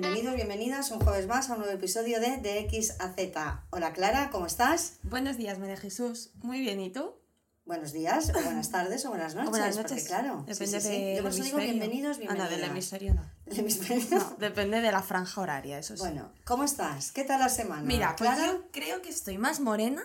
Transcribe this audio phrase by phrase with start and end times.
[0.00, 3.64] Bienvenidos, bienvenidas un jueves más a un nuevo episodio de De X a Z.
[3.70, 5.00] Hola Clara, ¿cómo estás?
[5.02, 6.30] Buenos días, María Jesús.
[6.36, 7.16] Muy bien, ¿y tú?
[7.64, 9.48] Buenos días, o buenas tardes, o buenas noches.
[9.48, 10.06] O buenas porque, noches.
[10.06, 10.44] claro.
[10.46, 11.02] Depende sí, sí.
[11.02, 12.50] del Yo por eso digo bienvenidos, Ah, bienvenidas.
[12.50, 13.28] no, del hemisferio no.
[13.46, 14.06] ¿Del hemisferio?
[14.20, 16.00] No, depende de la franja horaria, eso sí.
[16.00, 17.10] Bueno, ¿cómo estás?
[17.10, 17.82] ¿Qué tal la semana?
[17.82, 20.04] Mira, pues Clara, yo creo que estoy más morena.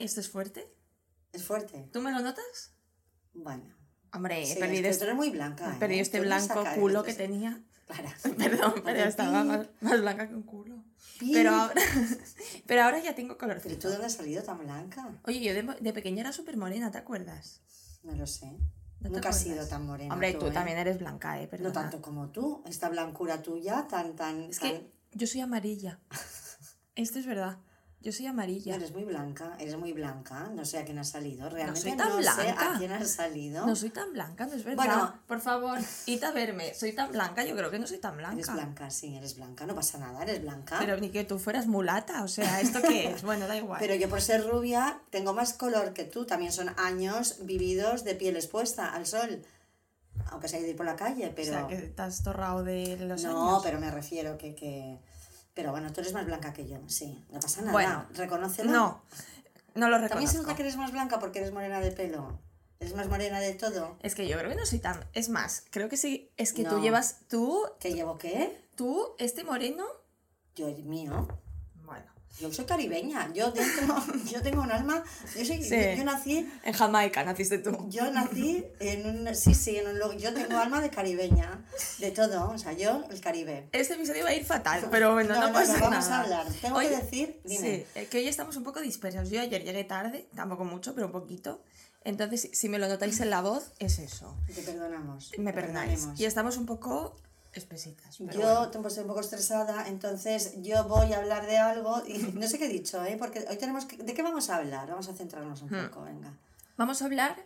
[0.00, 0.68] ¿Esto es fuerte?
[1.32, 1.88] es fuerte.
[1.92, 2.72] ¿Tú me lo notas?
[3.34, 3.72] Bueno.
[4.12, 5.74] Hombre, he perdido, es que este, muy blanca.
[5.76, 6.02] he perdido ¿eh?
[6.02, 7.62] este blanco culo que tenía.
[7.88, 8.14] Clara.
[8.38, 10.84] Perdón, pero estaba más, más blanca que un culo.
[11.20, 11.74] Pero ahora,
[12.66, 15.18] pero ahora ya tengo ¿Pero tú dónde has salido tan blanca?
[15.24, 17.62] Oye, yo de, de pequeña era súper morena, ¿te acuerdas?
[18.04, 18.46] No lo sé.
[19.00, 20.12] ¿No te Nunca has sido tan morena.
[20.12, 20.50] Hombre, tú, ¿eh?
[20.50, 21.48] también eres blanca, ¿eh?
[21.60, 22.62] No tanto como tú.
[22.66, 24.42] Esta blancura tuya, tan, tan.
[24.42, 25.98] Es tan- que yo soy amarilla.
[26.94, 27.58] Esto es verdad.
[28.00, 28.76] Yo soy No, amarilla.
[28.76, 30.48] eres muy blanca, eres muy blanca.
[30.54, 31.48] No sé a quién has salido.
[31.48, 33.66] Realmente soy no, sé a quién has salido.
[33.66, 34.76] No soy tan blanca, no es verdad.
[34.84, 35.14] Bueno.
[35.26, 36.74] por favor, id a verme.
[36.74, 38.34] Soy tan blanca, yo creo que no soy tan blanca.
[38.34, 39.66] Eres blanca, sí, eres blanca.
[39.66, 40.76] No pasa nada, eres blanca.
[40.78, 43.22] Pero ni que tú fueras mulata, o sea, ¿esto qué es?
[43.22, 43.80] Bueno, da igual.
[43.80, 46.24] Pero yo por ser rubia tengo más color que tú.
[46.24, 49.42] También son años vividos de piel expuesta al sol.
[50.30, 51.50] Aunque sea ir por la calle, pero...
[51.50, 53.62] O sea, que te has torrado de los no, años.
[53.64, 54.98] pero me refiero que, que...
[55.58, 57.26] Pero bueno, tú eres más blanca que yo, sí.
[57.32, 57.72] No pasa nada.
[57.72, 58.70] Bueno, Reconócelo.
[58.70, 59.02] No,
[59.74, 60.30] no lo También reconozco.
[60.30, 62.38] se nota que eres más blanca porque eres morena de pelo.
[62.78, 63.98] Eres más morena de todo.
[64.04, 65.04] Es que yo creo que no soy tan...
[65.14, 67.22] Es más, creo que sí, es que tú llevas...
[67.28, 68.56] Tú, ¿Qué llevo qué?
[68.76, 69.84] tú, este moreno...
[70.54, 71.26] Yo, mío.
[72.40, 73.32] Yo soy caribeña.
[73.34, 73.96] Yo dentro,
[74.30, 75.02] yo tengo un alma.
[75.36, 75.70] Yo soy, Sí.
[75.70, 77.86] yo, yo nací, en Jamaica naciste tú.
[77.90, 81.64] yo nací en un, sí, sí, en un, yo tengo alma de caribeña,
[81.98, 82.50] de todo.
[82.50, 83.68] O sea, yo el Caribe.
[83.72, 86.16] Este episodio va a ir fatal, pero bueno, no, No, no, pasa no, vamos nada.
[86.16, 86.46] a hablar.
[86.62, 87.60] Tengo que decir- dime.
[87.60, 89.30] Sí, eh, que hoy estamos un poco dispersos.
[89.30, 91.62] Yo ayer llegué tarde, tampoco mucho, pero un poquito.
[92.04, 94.36] Entonces, si- me lo notáis en la voz, es eso.
[94.54, 95.32] Te perdonamos.
[95.38, 95.90] Me perdonáis.
[95.90, 96.20] perdonemos.
[96.20, 97.16] Y estamos un poco
[97.58, 98.16] espesitas.
[98.18, 98.70] Yo bueno.
[98.70, 102.58] tengo- estoy un poco estresada, entonces yo voy a hablar de algo y no sé
[102.58, 103.16] qué he dicho, ¿eh?
[103.18, 103.96] Porque hoy tenemos que...
[103.98, 104.88] ¿De qué vamos a hablar?
[104.88, 105.88] Vamos a centrarnos un Hmm.
[105.88, 106.32] poco, venga.
[106.76, 107.36] Vamos a hablar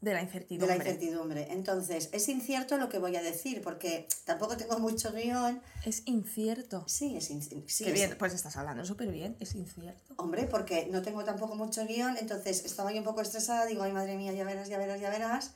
[0.00, 0.68] de la De incertidumbre.
[0.68, 1.46] la incertidumbre.
[1.52, 5.60] Entonces, es incierto lo que voy a decir, porque tampoco tengo mucho guion.
[5.84, 6.84] Es incierto.
[6.86, 7.68] Sí, es incierto.
[7.68, 10.14] Sí, Qué es- bien, pues estás hablando súper bien, es incierto.
[10.16, 13.92] Hombre, porque no tengo tampoco mucho guion, entonces estaba yo un poco estresada, digo, ay
[13.92, 15.52] madre mía, ya verás, ya verás, ya verás.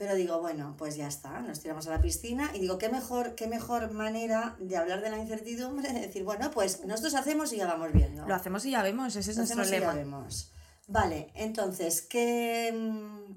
[0.00, 3.34] Pero digo, bueno, pues ya está, nos tiramos a la piscina y digo, qué mejor,
[3.34, 7.58] qué mejor manera de hablar de la incertidumbre, de decir, bueno, pues nosotros hacemos y
[7.58, 8.26] ya vamos viendo.
[8.26, 9.92] Lo hacemos y ya vemos, ese es Lo nuestro hacemos y ya lema.
[9.92, 10.52] vemos.
[10.88, 12.72] Vale, entonces, que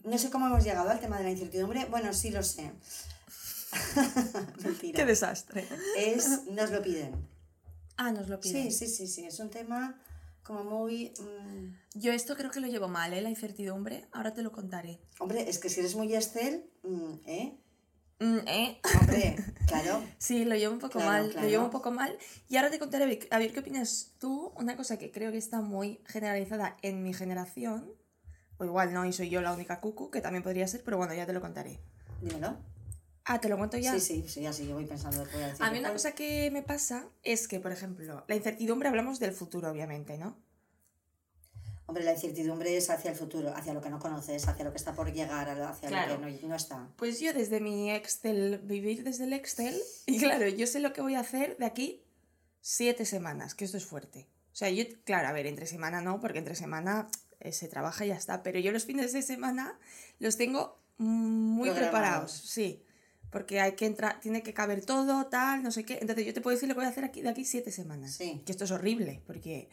[0.06, 1.84] no sé cómo hemos llegado al tema de la incertidumbre.
[1.92, 2.72] Bueno, sí lo sé.
[4.64, 4.96] Mentira.
[4.96, 5.68] Qué desastre.
[5.98, 7.28] Es, nos lo piden.
[7.98, 8.72] Ah, nos lo piden.
[8.72, 9.26] Sí, sí, sí, sí.
[9.26, 10.00] Es un tema
[10.44, 11.14] como muy.
[11.20, 13.22] mm, Yo esto creo que lo llevo mal, ¿eh?
[13.22, 14.08] La incertidumbre.
[14.12, 15.00] Ahora te lo contaré.
[15.20, 17.58] Hombre, es que si eres muy Estel, mm, ¿eh?
[18.20, 18.82] Mm, ¿eh?
[19.00, 19.36] Hombre,
[19.68, 20.02] claro.
[20.18, 21.42] Sí, lo llevo un poco Claro, mal, claro.
[21.46, 22.18] lo llevo un poco mal.
[22.50, 24.52] Y ahora te contaré, a ver- a ver qué opinas tú.
[24.56, 27.92] Una cosa que creo que está muy generalizada en mi generación,
[28.58, 31.14] o igual no, y soy yo la única cucu, que también podría ser, pero bueno,
[31.14, 31.80] ya te lo contaré.
[32.22, 32.56] Dímelo.
[33.26, 33.94] Ah, te lo cuento ya.
[33.94, 35.64] Sí, sí, sí, ya sí, yo voy pensando voy a decir.
[35.66, 39.32] A mí una cosa que me pasa es que, por ejemplo, la incertidumbre hablamos del
[39.32, 40.38] futuro, obviamente, ¿no?
[41.86, 44.78] Hombre, la incertidumbre es hacia el futuro, hacia lo que no conoces, hacia lo que
[44.78, 46.18] está por llegar, hacia Claro.
[46.18, 46.88] lo que no, no está.
[46.98, 51.02] Pues yo desde mi Excel, vivir desde el Excel, y claro, yo sé lo que
[51.02, 52.02] voy a hacer de aquí
[52.62, 54.28] siete semanas, que esto es fuerte.
[54.52, 57.08] O sea, yo, claro, a ver, entre semana no, porque entre semana
[57.40, 59.78] eh, se trabaja y ya está, pero yo los fines de semana
[60.20, 61.80] los tengo muy Programados.
[61.80, 62.84] preparados, sí.
[63.34, 65.98] Porque hay que entrar, tiene que caber todo, tal, no sé qué.
[66.00, 68.14] Entonces yo te puedo decir lo que voy a hacer aquí de aquí siete semanas.
[68.14, 68.42] Sí.
[68.46, 69.68] Que esto es horrible, porque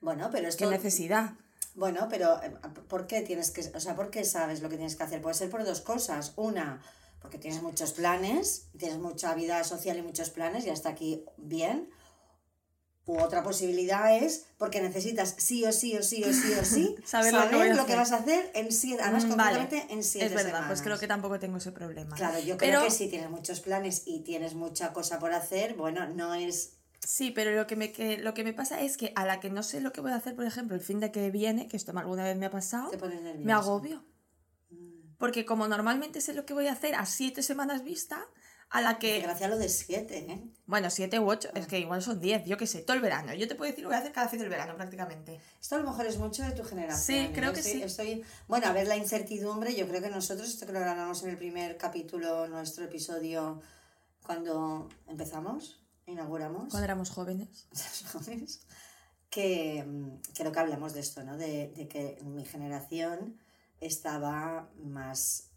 [0.00, 0.70] Bueno, pero qué esto.
[0.70, 1.32] necesidad.
[1.74, 2.52] Bueno, pero eh,
[2.88, 5.20] ¿por qué tienes que, o sea, por qué sabes lo que tienes que hacer?
[5.20, 6.32] Puede ser por dos cosas.
[6.36, 6.80] Una,
[7.20, 11.90] porque tienes muchos planes, tienes mucha vida social y muchos planes y hasta aquí bien.
[13.10, 16.96] U otra posibilidad es porque necesitas sí o sí o sí o sí o sí
[17.04, 19.68] Saber lo que lo que vas a hacer en siete, además Mm, vale.
[19.88, 20.68] en siete Es verdad, semanas.
[20.68, 22.14] pues creo que tampoco tengo ese problema.
[22.16, 25.74] Claro, yo creo Pero- que si tienes muchos planes y tienes mucha cosa por hacer,
[25.74, 26.76] bueno, no es...
[27.02, 29.48] Sí, pero lo que, me, que, lo que me pasa es que a la que
[29.50, 31.76] no sé lo que voy a hacer, por ejemplo, el fin de que viene, que
[31.78, 32.90] esto alguna vez me ha pasado,
[33.38, 34.04] me agobio.
[35.18, 38.26] Porque como normalmente sé lo que voy a hacer a siete semanas vista,
[38.70, 39.20] a la que...
[39.20, 40.40] Gracias a lo de siete, ¿eh?
[40.66, 43.34] Bueno, siete u ocho, es que igual son diez, yo qué sé, todo el verano.
[43.34, 45.40] Yo te puedo decir lo que hacer cada fin del verano prácticamente.
[45.60, 47.00] Esto a lo mejor es mucho de tu generación.
[47.18, 47.32] Sí, ¿eh?
[47.34, 47.82] creo que Estoy- sí.
[47.82, 51.30] Estoy, bueno, a ver la incertidumbre, yo creo que nosotros, esto que lo grabamos en
[51.30, 53.60] el primer capítulo, nuestro episodio,
[54.22, 57.66] cuando empezamos, inauguramos, Cuando éramos jóvenes.
[58.12, 58.60] jóvenes,
[59.30, 61.36] que mm, creo que hablamos de esto, ¿no?
[61.36, 63.36] De, de que mi generación
[63.80, 65.48] estaba más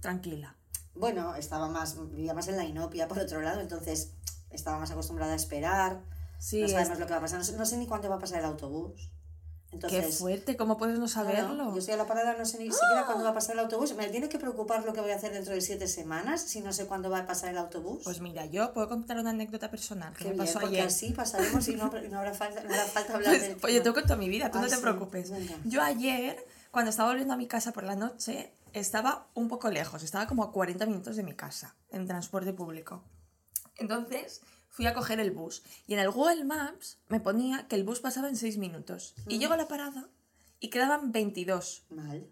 [0.00, 0.56] Tranquila.
[0.94, 4.12] Bueno, estaba más, vivía más en la inopia por otro lado, entonces
[4.50, 6.02] estaba más acostumbrada a esperar,
[6.38, 8.08] Sí, no es- sabemos lo que va a pasar, no sé, no sé ni cuándo
[8.08, 9.10] va a pasar el autobús.
[9.72, 11.72] Entonces, qué fuerte, ¿cómo puedes no saberlo?
[11.72, 13.94] yo estoy a la parada, no sé ni siquiera cuándo va a pasar el autobús.
[13.94, 16.72] ¿Me tiene que preocupar lo que voy a hacer dentro de siete semanas si no
[16.72, 18.02] sé cuándo va a pasar el autobús?
[18.02, 20.86] Pues mira, yo puedo contar una anécdota personal que Qué me bien, pasó porque ayer.
[20.88, 23.82] así pasaremos y no, no habrá falta, no hará falta hablar Pues, del pues yo
[23.84, 25.30] te cuento mi vida, tú Ah, no te sí, preocupes.
[25.30, 25.54] venga.
[25.64, 30.02] Yo ayer, cuando estaba volviendo a mi casa por la noche, estaba un poco lejos,
[30.02, 33.02] estaba como a 40 minutos de mi casa, en transporte público.
[33.76, 37.84] Entonces fui a coger el bus y en el Google Maps me ponía que el
[37.84, 39.14] bus pasaba en 6 minutos.
[39.28, 40.08] Y llego a la parada
[40.60, 41.84] y quedaban 22.
[41.90, 42.26] Mal.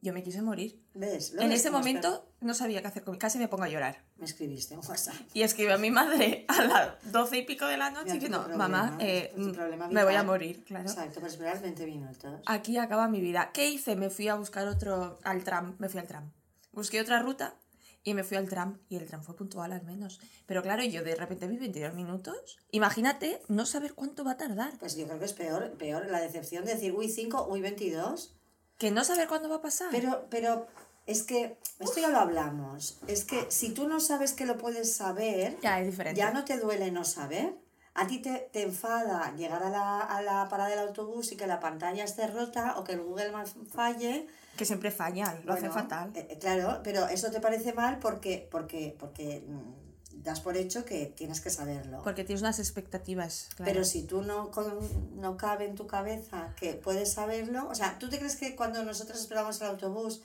[0.00, 0.80] Yo me quise morir.
[0.94, 1.32] ¿Ves?
[1.32, 3.68] Lo En ese momento no sabía qué hacer con mi casa y me pongo a
[3.68, 4.04] llorar.
[4.14, 5.16] pero Me escribiste en WhatsApp.
[5.34, 8.48] Y escribí a mi madre a las doce y pico de la noche tu no,
[8.56, 10.88] mamá, eh, problema me voy a morir, claro.
[10.88, 12.40] Exacto, pues esperar 20 minutos.
[12.46, 13.50] Aquí acaba mi vida.
[13.52, 13.96] ¿Qué hice?
[13.96, 16.32] Me fui a buscar otro, al tram, me fui al tram.
[16.72, 17.56] Busqué otra ruta
[18.04, 20.20] y me fui al tram y el tram fue puntual al menos.
[20.46, 22.58] Pero claro, yo de repente vi 22 minutos.
[22.70, 24.78] Imagínate no saber cuánto va a tardar.
[24.78, 28.37] Pues yo creo que es peor, peor la decepción de decir, uy, 5, uy, 22.
[28.78, 29.88] Que no saber cuándo va a pasar.
[29.90, 30.66] Pero, pero
[31.06, 34.94] es que, esto ya lo hablamos, es que si tú no sabes que lo puedes
[34.94, 36.18] saber, ya es diferente.
[36.18, 37.54] ya no te duele no saber.
[37.94, 41.48] A ti te, te enfada llegar a la, a la parada del autobús y que
[41.48, 44.28] la pantalla esté rota o que el Google Maps falle.
[44.56, 46.12] Que siempre falla, lo hace fatal.
[46.14, 49.87] eh, eh, claro, pero eso te parece mal porque, porque, porque mm,
[50.22, 52.02] das por hecho que tienes que saberlo.
[52.02, 53.48] Porque tienes unas expectativas.
[53.56, 53.70] claro.
[53.72, 57.98] Pero si tú no, con- no cabe en tu cabeza que puedes saberlo, o sea,
[57.98, 60.22] ¿tú te crees que cuando nosotros esperamos el autobús,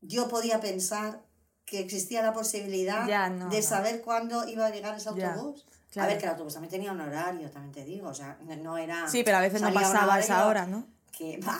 [0.00, 1.22] yo podía pensar
[1.64, 3.62] que existía la posibilidad Ya, no, de no.
[3.66, 5.64] saber cuándo iba a llegar ese Ya, autobús?
[5.90, 6.08] claro.
[6.08, 8.76] A ver, que el autobús también tenía un horario, también te digo, o sea, no-
[8.76, 9.08] era...
[9.08, 10.86] Sí, pero a veces no pasaba esa hora, ¿no?
[11.16, 11.58] Que va.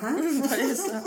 [0.48, 1.02] Por eso,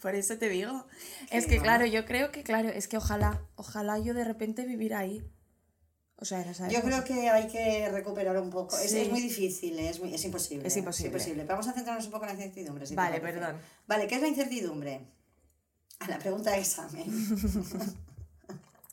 [0.00, 0.86] por eso te digo.
[1.30, 1.62] Es que va.
[1.62, 5.22] claro, yo creo que claro, es que ojalá, ojalá yo de repente vivir ahí.
[6.22, 6.72] O sea, no sabes.
[6.72, 8.78] Yo creo que hay que recuperar un poco.
[8.78, 9.00] Es, Sí.
[9.00, 10.68] es muy difícil, es, muy- es imposible.
[10.68, 11.42] Es imposible.
[11.44, 12.86] Vamos a centrarnos un poco en la incertidumbre.
[12.86, 13.56] si Vale, perdón.
[13.88, 15.00] Vale, ¿qué es la incertidumbre?
[15.98, 17.04] A la pregunta de examen.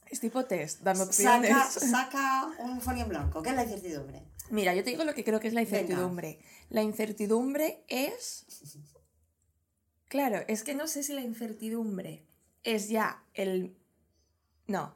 [0.09, 1.51] Es tipo test, dame opciones.
[1.51, 3.43] Saca, saca un folio en blanco.
[3.43, 4.23] ¿Qué es la incertidumbre?
[4.49, 5.77] Mira, yo te digo lo que creo que es la Venga.
[5.81, 6.39] incertidumbre.
[6.71, 8.47] La incertidumbre es.
[10.07, 12.25] Claro, es que no sé si la incertidumbre
[12.63, 13.77] es ya el.
[14.65, 14.95] No.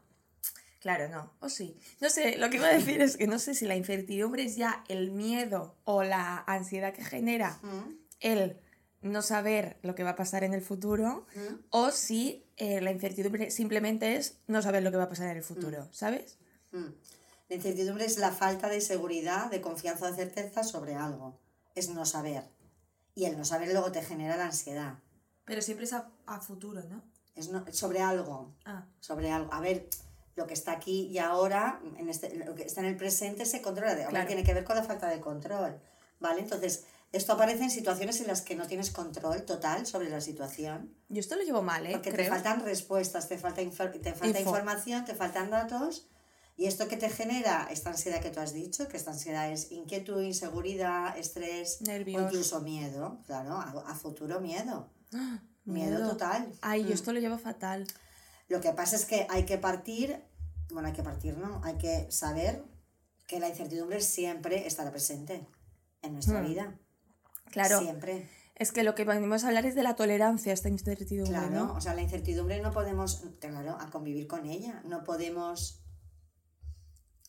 [0.84, 1.32] Claro, no.
[1.40, 1.78] O sí.
[2.02, 4.58] No sé, lo que iba a decir es que no sé si la incertidumbre es
[4.58, 7.96] ya el miedo o la ansiedad que genera ¿Mm?
[8.20, 8.60] el
[9.02, 11.54] no saber lo que va a pasar en el futuro ¿Mm?
[11.70, 15.38] o si eh, la incertidumbre simplemente es no saber lo que va a pasar en
[15.38, 16.38] el futuro, ¿sabes?
[16.74, 16.88] ¿Mm?
[17.48, 21.40] La incertidumbre es la falta de seguridad, de confianza o de certeza sobre algo.
[21.76, 22.44] Es no saber.
[23.16, 24.96] Y el no saber luego te genera la ansiedad.
[25.46, 27.02] Pero siempre es a, a futuro, ¿no?
[27.36, 28.54] Es no- sobre algo.
[28.66, 29.54] Ah, sobre algo.
[29.54, 29.88] A ver,
[30.36, 33.62] lo que está aquí y ahora, en este, lo que está en el presente, se
[33.62, 33.92] controla.
[33.92, 34.28] Hombre, Claro.
[34.28, 35.80] Tiene que ver con la falta de control.
[36.20, 36.42] ¿Vale?
[36.42, 40.94] Entonces, esto aparece en situaciones en las que no tienes control total sobre la situación.
[41.10, 41.92] yo esto lo llevo mal, ¿eh?
[41.92, 42.30] Porque te Creo.
[42.30, 44.40] faltan respuestas, te falta, te falta Info.
[44.50, 46.08] información, te faltan datos.
[46.56, 49.72] Y esto que te genera, esta ansiedad que tú has dicho, que esta ansiedad es
[49.72, 52.22] inquietud, inseguridad, estrés, Nervios.
[52.22, 54.88] o incluso miedo, claro, a, a futuro miedo.
[55.14, 55.40] ¡Ah!
[55.66, 56.52] Miedo, total.
[56.62, 56.88] Ay, Mm.
[56.88, 57.86] yo esto lo llevo fatal.
[58.48, 60.22] Lo que pasa es que hay que partir,
[60.72, 61.62] bueno, hay que partir, ¿no?
[61.64, 62.64] Hay que saber
[63.28, 65.48] que la incertidumbre siempre estará presente
[66.02, 66.48] en nuestra Hmm.
[66.48, 66.80] vida.
[67.52, 68.28] Claro, Siempre.
[68.56, 71.52] es que lo que venimos a hablar es de la tolerancia a esta incertidumbre, Claro,
[71.68, 71.74] ¿no?
[71.74, 75.80] o sea, la incertidumbre no podemos, claro, a convivir con ella, no podemos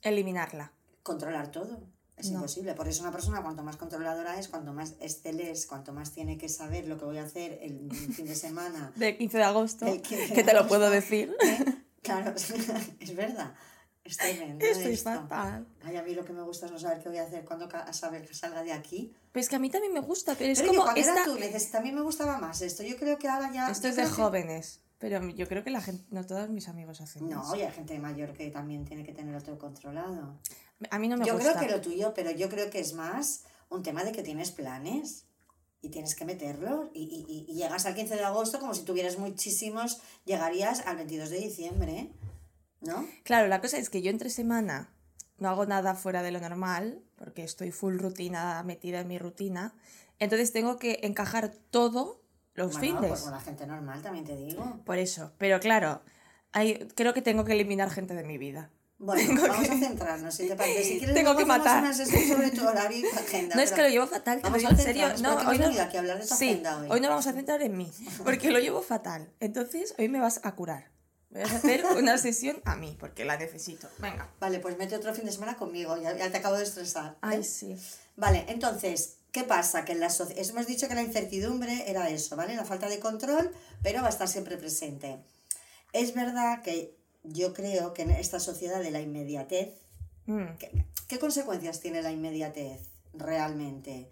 [0.02, 0.72] Eliminarla.
[1.02, 1.86] controlar todo.
[2.16, 2.36] Es No.
[2.36, 2.74] imposible.
[2.74, 6.38] Por eso una persona cuanto más controladora es, cuanto más excel es, cuanto más tiene
[6.38, 8.92] que saber lo que voy a hacer el fin de semana.
[8.96, 11.34] Del 15 de agosto, Del 15 de que te lo puedo decir.
[11.42, 11.64] ¿eh?
[12.02, 12.32] Claro,
[13.00, 13.52] es verdad.
[14.04, 15.10] Es tremendo Estoy esto.
[15.10, 15.66] fatal.
[15.82, 17.68] Ay, a mí lo que me gusta es no saber qué voy a hacer cuando
[17.70, 19.14] ca- saber que salga de aquí.
[19.32, 21.14] Pues que a mí también me gusta, pero es Pero como cuando esta...
[21.14, 22.82] era tú, neces- también me gustaba más esto.
[22.82, 23.70] Yo creo que ahora ya...
[23.70, 26.50] Esto yo es de creo que- jóvenes, pero yo creo que la gente, no todos
[26.50, 27.56] mis amigos hacen No, eso.
[27.56, 30.38] y hay gente mayor que también tiene que tener otro controlado.
[30.90, 31.52] A mí no me yo gusta.
[31.54, 34.50] creo que lo tuyo, pero yo creo que es más un tema de que tienes
[34.50, 35.26] planes
[35.80, 36.88] y tienes que meterlos.
[36.94, 40.96] Y, y- y- y llegas al 15 de agosto como si tuvieras muchísimos, llegarías al
[40.96, 42.10] 22 de diciembre,
[42.80, 43.06] ¿no?
[43.24, 44.90] Claro, la cosa es que yo entre semana
[45.38, 49.74] no hago nada fuera de lo normal, porque estoy full rutina, metida en mi rutina.
[50.18, 52.20] Entonces tengo que encajar todo
[52.54, 53.08] los Bueno, fines.
[53.10, 54.80] pues con la gente normal también te digo.
[54.84, 55.32] Por eso.
[55.38, 56.02] Pero claro,
[56.52, 58.70] hay, creo que tengo que eliminar gente de mi vida.
[59.04, 60.82] Bueno, vamos a centrarnos, si te parece.
[60.84, 61.82] Si quieres, Tengo que matar.
[61.82, 63.54] una sesión sobre tu horario y tu agenda.
[63.54, 65.08] No es que lo llevo fatal, te lo vamos digo a en serio.
[65.22, 66.88] No, hoy no, a hablar de tu sí, agenda hoy.
[66.90, 67.92] hoy no vamos a centrar en mí,
[68.24, 69.30] porque lo llevo fatal.
[69.40, 70.90] Entonces, hoy me vas a curar.
[71.30, 73.88] Voy a hacer una sesión a mí, porque la necesito.
[73.98, 74.30] Venga.
[74.40, 77.16] Vale, pues mete otro fin de semana conmigo, ya, ya te acabo de estresar.
[77.20, 77.44] Ay, ¿eh?
[77.44, 77.76] sí.
[78.16, 79.84] Vale, entonces, ¿qué pasa?
[79.84, 82.54] Que en la soci- hemos dicho que la incertidumbre era eso, ¿vale?
[82.54, 85.18] La falta de control, pero va a estar siempre presente.
[85.92, 89.84] Es verdad que yo creo que en esta sociedad de la inmediatez,
[90.26, 92.80] Mm, ¿qué, qué consecuencias tiene la inmediatez
[93.12, 94.10] realmente?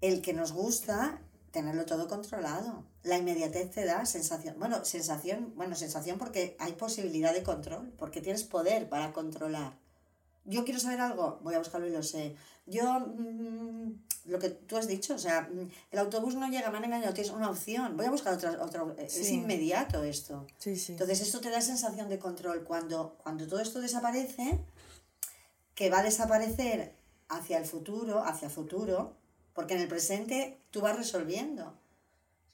[0.00, 1.20] El que nos gusta
[1.50, 2.84] tenerlo todo controlado.
[3.02, 8.20] La inmediatez te da sensación, bueno, sensación, bueno, sensación porque hay posibilidad de control, porque
[8.20, 9.78] tienes poder para controlar.
[10.44, 12.36] Yo quiero saber algo, voy a buscarlo y lo sé.
[12.66, 13.92] Yo, mm,
[14.26, 17.14] lo que tú has dicho, o sea, mm, el autobús no llega, me han engañado,
[17.14, 20.46] tienes una opción, voy a buscar otra, otra es inmediato esto.
[20.58, 20.92] Sí, sí.
[20.92, 22.64] Entonces esto te da sensación de control.
[22.64, 24.60] Cuando, cuando todo esto desaparece,
[25.74, 26.94] que va a desaparecer
[27.28, 29.16] hacia el futuro, hacia futuro,
[29.54, 31.74] porque en el presente tú vas resolviendo,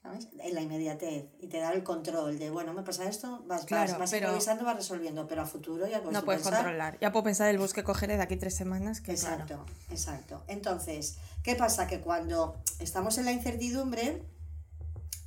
[0.03, 0.29] ¿sabes?
[0.39, 3.91] En la inmediatez y te da el control de, bueno, me pasa esto, vas, Claro,
[3.93, 6.61] vas, vas pero- improvisando, vas resolviendo, pero a futuro ya puedes no puedes pensar.
[6.63, 6.99] controlar.
[7.01, 9.67] Ya puedo pensar el bus que cogeré de aquí tres semanas, que Exacto, claro.
[9.91, 10.45] exacto.
[10.49, 11.87] Entonces, ¿qué pasa?
[11.87, 14.23] Que cuando estamos en la incertidumbre,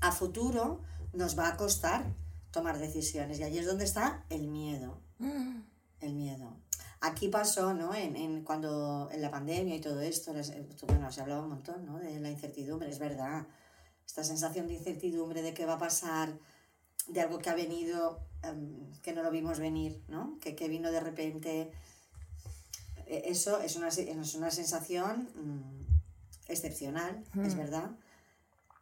[0.02, 0.82] a futuro
[1.14, 2.04] nos va a costar
[2.52, 5.00] tomar decisiones y ahí es donde está el miedo.
[5.20, 5.62] Mm,
[6.02, 6.58] El miedo.
[7.00, 7.94] Aquí pasó, ¿no?
[7.96, 10.34] En, en cuando en la pandemia y todo esto,
[10.88, 11.98] bueno, se hablaba un montón, ¿no?
[12.00, 13.46] De la incertidumbre, es verdad.
[14.06, 16.38] Esta sensación de incertidumbre de qué va a pasar,
[17.08, 20.38] de algo que ha venido, em, que no lo vimos venir, ¿no?
[20.40, 21.72] Que, que vino de repente.
[23.08, 27.92] Eh, Eso es una, es una sensación mm, excepcional, es verdad.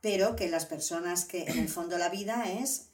[0.01, 2.91] Pero que las personas que en el fondo la vida es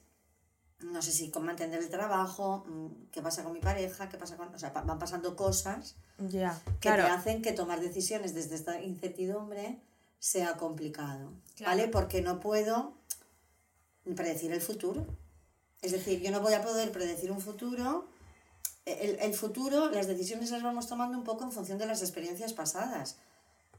[0.79, 4.37] no sé si con mantener el trabajo, mm, qué pasa con mi pareja, qué pasa
[4.37, 4.53] con...
[4.53, 5.95] O sea, van pasando cosas
[6.79, 7.05] que claro.
[7.05, 9.79] te hacen que tomar decisiones desde esta incertidumbre
[10.19, 11.71] sea complicado, Claro.
[11.71, 11.87] ¿vale?
[11.87, 12.93] Porque no puedo
[14.15, 15.05] predecir el futuro.
[15.81, 18.07] Es decir, yo no voy a poder predecir un futuro.
[18.85, 22.53] El, el futuro, las decisiones las vamos tomando un poco en función de las experiencias
[22.53, 23.17] pasadas.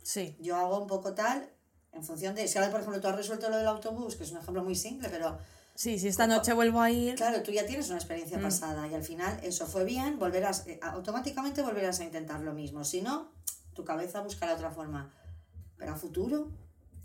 [0.03, 0.37] Sí.
[0.39, 1.49] Yo hago un poco tal
[1.93, 2.47] en función de...
[2.47, 4.75] Si ahora, por ejemplo, tú has resuelto lo del autobús, que es un ejemplo muy
[4.75, 5.39] simple, pero
[5.75, 7.15] Sí, si esta noche vuelvo a ir.
[7.15, 8.43] Claro, tú ya tienes una experiencia Mm.
[8.43, 12.85] pasada y al final eso fue bien, volverás, eh, automáticamente volverás a intentar lo mismo.
[12.85, 13.31] Si no,
[13.75, 15.15] tu cabeza buscará otra forma.
[15.79, 16.51] Pero a futuro,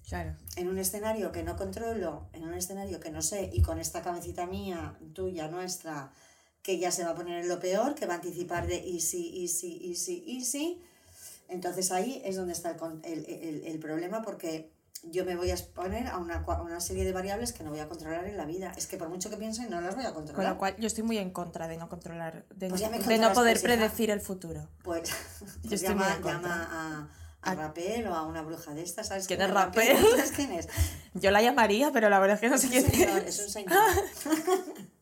[0.07, 0.35] Claro.
[0.57, 4.01] en un escenario que no controlo, en un escenario que no sé, y con esta
[4.01, 6.11] cabecita mía, tuya, nuestra,
[6.61, 9.43] que ya se va a poner en lo peor, que va a anticipar de easy,
[9.43, 10.81] easy, easy, easy,
[11.47, 14.71] entonces ahí es donde está el, con- el, el- el problema porque
[15.03, 17.79] yo me voy a exponer a una, a una serie de variables que no voy
[17.81, 18.71] a controlar en la vida.
[18.77, 20.53] Es que por mucho que piense, no las voy a Con controlar.
[20.53, 23.53] lo cual, yo estoy muy en contra de no controlar, de, Pues no, de poder
[23.55, 24.69] pues, predecir el futuro.
[24.83, 25.11] Pues,
[25.67, 27.09] pues llama, llama a,
[27.43, 29.27] a Rapel o a una bruja de estas, ¿sabes?
[29.27, 29.97] ¿Quién quién es Rapel?
[29.97, 30.67] ¿Sabes quién es?
[31.13, 33.39] Yo la llamaría, pero la verdad es que no sé Es quién señor, es.
[33.39, 33.73] es un señor.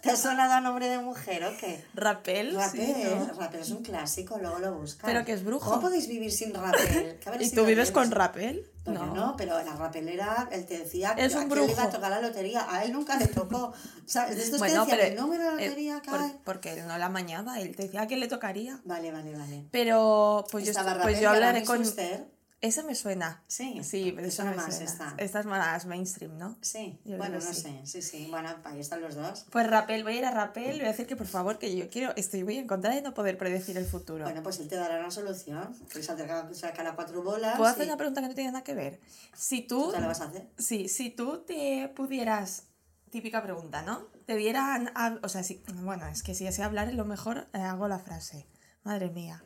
[0.00, 1.84] ¿Te ha sonado a nombre de mujer o qué?
[1.94, 3.40] Rapel, Rapel, sí, ¿no?
[3.40, 5.04] Rapel es un clásico, luego lo buscas.
[5.04, 5.68] Pero que es brujo.
[5.70, 7.18] ¿Cómo podéis vivir sin Rapel?
[7.22, 8.66] ¿Qué habrá ¿Y tú vives con Rapel?
[8.84, 11.86] No, no, pero la rapelera, él te decía Es que un quién le iba a
[11.86, 11.96] brujo.
[11.96, 12.66] tocar la lotería.
[12.68, 13.72] A él nunca le tocó.
[14.06, 14.36] ¿Sabes?
[14.36, 16.34] De estos Bueno, que decían, pero el número de la eh, lotería cae.
[16.44, 18.80] porque él no la mañaba, él te decía quién le tocaría.
[18.84, 19.64] Vale, vale, vale.
[19.70, 21.78] Pero pues yo, Estaba pues yo hablaré con...
[21.84, 22.26] Schuster.
[22.62, 23.42] Esa me suena.
[23.48, 25.14] Sí, Sí, pero ¿te esa suena me más esta?
[25.18, 26.56] Esta es más mainstream, ¿no?
[26.60, 27.60] Sí, Yo bueno, no sí.
[27.60, 28.28] sé, sí, sí.
[28.30, 29.46] Bueno, ahí están los dos.
[29.50, 31.76] Pues Rapel, voy a ir a Rapel y voy a decir que por favor, que
[31.76, 34.24] yo quiero, estoy muy en contra de no poder predecir el futuro.
[34.24, 35.76] Bueno, pues él te dará una solución.
[35.92, 37.56] Pues sacar, sacar a cuatro bolas.
[37.56, 39.00] ¿Puedo hacer y- una pregunta que no tiene nada que ver?
[39.36, 40.48] Si tú, ¿Tú te la vas a hacer?
[40.56, 42.68] sí, si tú te pudieras,
[43.10, 44.06] típica pregunta, ¿no?
[44.24, 47.48] Te dieran, a- o sea, si, bueno, es que si ya sé hablar, lo mejor
[47.54, 48.46] eh, hago la frase.
[48.84, 49.42] Madre mía.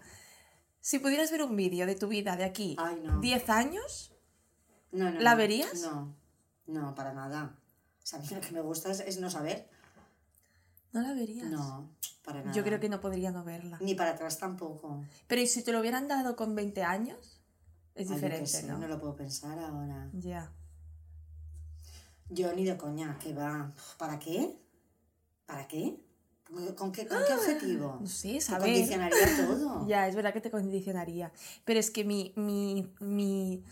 [0.86, 3.18] Si pudieras ver un vídeo de tu vida de aquí Ay, no.
[3.18, 4.12] 10 años,
[4.92, 5.36] No, no, ¿La no.
[5.36, 5.80] verías?
[5.82, 6.14] No,
[6.68, 7.58] no, para nada.
[8.04, 9.68] O sea, a mí lo que me gusta es, es no saber.
[10.92, 11.48] no la verías.
[11.48, 11.90] No,
[12.24, 12.52] para nada.
[12.52, 13.78] Yo creo que no podría no verla.
[13.80, 15.02] Ni para atrás tampoco.
[15.26, 17.40] Pero ¿y si te lo hubieran dado con 20 años?
[17.96, 18.78] Es Ay, diferente, ¿no?
[18.78, 20.08] No lo puedo pensar ahora.
[20.12, 20.52] Ya.
[22.30, 23.72] Yo ni de coña, ¿qué va?
[23.98, 24.56] ¿Para qué?
[25.46, 25.98] ¿Para qué?
[26.76, 27.94] ¿Con qué, con qué objetivo?
[27.96, 28.72] Ah, No sé, Te saber.
[28.72, 29.84] condicionaría todo.
[29.88, 31.32] Ya, es verdad que te condicionaría.
[31.64, 33.64] Pero es que mi, mi, mi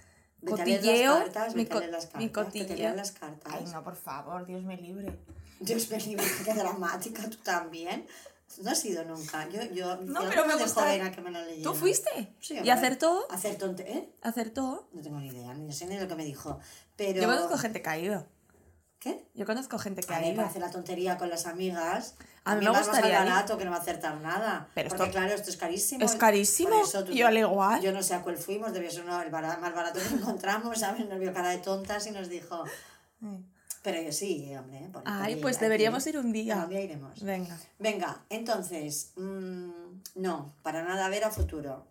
[0.45, 1.15] cotilleo.
[1.15, 2.95] las cartas, mi, co- las mi cartas, te cotilleo.
[2.95, 3.53] las cartas.
[3.55, 5.19] Ay, no, por favor, Dios me libre.
[5.61, 8.07] Dios me libre, qué dramática, tú también.
[8.63, 9.49] No has ido nunca.
[9.49, 11.41] Yo, yo, No, yo pero me de gusta- joven a que me lo.
[11.63, 12.35] ¿Tú fuiste?
[12.41, 13.27] Sí, ¿Y acertó?
[13.31, 14.11] Acertó, ¿eh?
[14.21, 14.89] ¿Acertó?
[14.93, 16.59] No tengo ni idea, ni sé ni lo que me dijo.
[16.97, 17.21] Pero...
[17.23, 18.27] Yo conozco gente ido.
[19.05, 19.23] ¿Qué?
[19.35, 20.41] Yo conozco gente que A ha mí me ido.
[20.43, 22.15] parece la tontería con las amigas.
[22.45, 23.29] A mí me más gustaría ir.
[23.29, 24.67] barato que no va a acertar nada.
[24.75, 26.03] Pero Porque esto- claro, esto es carísimo.
[26.07, 27.83] Es carísimo, Por eso tú- yo al igual.
[27.83, 30.07] Yo no sé a cuál fuimos, debió ser uno el más barato que
[30.39, 31.07] encontramos, ¿sabes?
[31.07, 32.65] Nos vio cara de tontas y nos dijo...
[33.83, 34.89] Pero yo sí, hombre.
[35.05, 36.63] Ay, pues ir, deberíamos ir un día.
[36.65, 37.23] Un día iremos.
[37.23, 37.59] Venga.
[37.79, 39.71] Venga, entonces, mm,
[40.15, 41.87] no, para nada ver a futuro.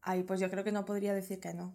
[0.00, 1.74] Ay, pues yo creo que no podría decir que no.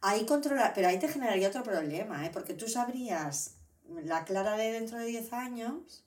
[0.00, 2.30] Ahí controlar, pero ahí te generaría otro problema, ¿eh?
[2.32, 3.56] Porque tú sabrías
[4.04, 6.04] la Clara de dentro de 10 años,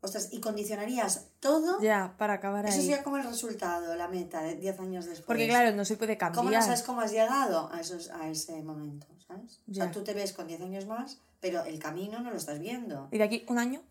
[0.00, 1.80] ostras, y condicionarías todo.
[1.80, 2.86] Ya, para acabar Eso ahí.
[2.86, 5.26] sería como el resultado, la meta de 10 años después.
[5.26, 6.62] Porque claro, no se puede ¿Cómo no cambiar.
[6.62, 9.06] sabes cómo has llegado a, esos, a ese momento?
[9.26, 9.60] ¿Sabes?
[9.70, 12.58] O sea, tú te ves con 10 años más, pero el camino no lo estás
[12.60, 13.08] viendo.
[13.10, 13.82] ¿Y de aquí un año?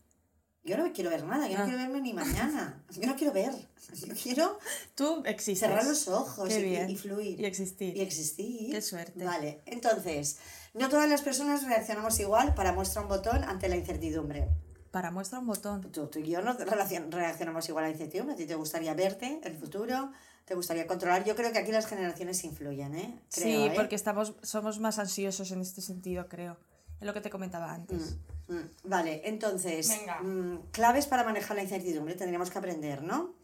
[0.66, 1.66] Yo no quiero ver nada, yo no Ah.
[1.68, 2.84] quiero verme ni mañana.
[3.00, 3.54] Yo no quiero ver.
[4.08, 4.58] Yo quiero
[4.96, 5.60] Tú existes.
[5.60, 7.40] cerrar los ojos y, fluir.
[7.40, 7.96] Y existir.
[7.96, 8.72] Y existir.
[8.72, 9.24] Qué suerte.
[9.24, 10.38] Vale, entonces,
[10.74, 14.50] no todas las personas reaccionamos igual para muestra un botón ante la incertidumbre.
[14.90, 15.82] Para muestra un botón.
[15.92, 18.34] Tú, tú y yo no reaccionamos igual a la incertidumbre.
[18.34, 20.12] A ti te gustaría verte el futuro,
[20.46, 21.24] te gustaría controlar.
[21.26, 23.20] Yo creo que aquí las generaciones influyen, ¿eh?
[23.32, 23.74] Creo, sí, ¿eh?
[23.76, 26.58] porque estamos, somos más ansiosos en este sentido, creo.
[27.00, 28.18] Es lo que te comentaba antes.
[28.48, 28.70] Mm, mm.
[28.86, 29.92] Vale, entonces,
[30.24, 33.36] mm, claves para manejar la incertidumbre tendríamos que aprender, ¿no?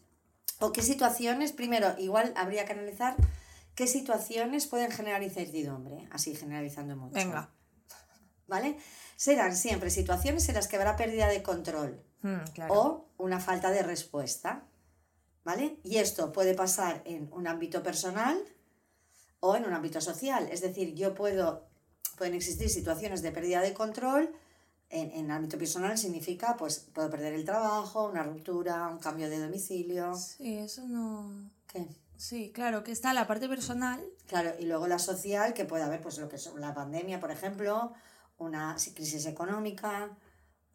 [0.60, 3.16] O qué situaciones, primero, igual habría que analizar
[3.74, 7.14] qué situaciones pueden generar incertidumbre, así generalizando mucho.
[7.14, 7.50] Venga.
[8.46, 8.76] ¿Vale?
[9.16, 12.74] Serán siempre situaciones en las que habrá pérdida de control Mm, claro.
[12.74, 14.64] o una falta de respuesta.
[15.44, 15.78] ¿Vale?
[15.82, 18.40] Y esto puede pasar en un ámbito personal
[19.40, 20.48] o en un ámbito social.
[20.52, 21.66] Es decir, yo puedo,
[22.16, 24.30] pueden existir situaciones de pérdida de control.
[24.90, 29.38] En, en ámbito personal significa, pues, puedo perder el trabajo, una ruptura, un cambio de
[29.40, 30.14] domicilio.
[30.14, 31.30] Sí, eso no.
[31.66, 31.86] ¿Qué?
[32.16, 34.04] Sí, claro, que está la parte personal.
[34.26, 37.30] Claro, y luego la social, que puede haber, pues, lo que es la pandemia, por
[37.30, 37.92] ejemplo,
[38.36, 40.10] una crisis económica,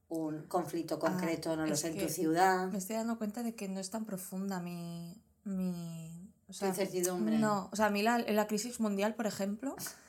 [0.10, 2.68] un conflicto concreto, no lo Ah, sé, en tu ciudad.
[2.72, 5.22] Me estoy dando cuenta de que no es tan profunda mi.
[5.44, 7.38] mi o sea, incertidumbre.
[7.38, 9.76] No, o sea, a mí la, la crisis mundial, por ejemplo,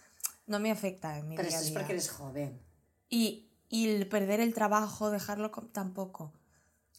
[0.48, 1.78] no me afecta en mi Pero día eso a es día.
[1.78, 2.60] porque eres joven.
[3.08, 6.32] Y, y el perder el trabajo, dejarlo co- tampoco.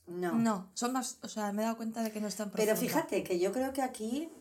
[0.07, 0.33] No.
[0.33, 1.17] No, son más.
[1.21, 3.51] O sea, me he dado cuenta de que no es tan Pero fíjate que yo
[3.51, 4.31] creo que aquí,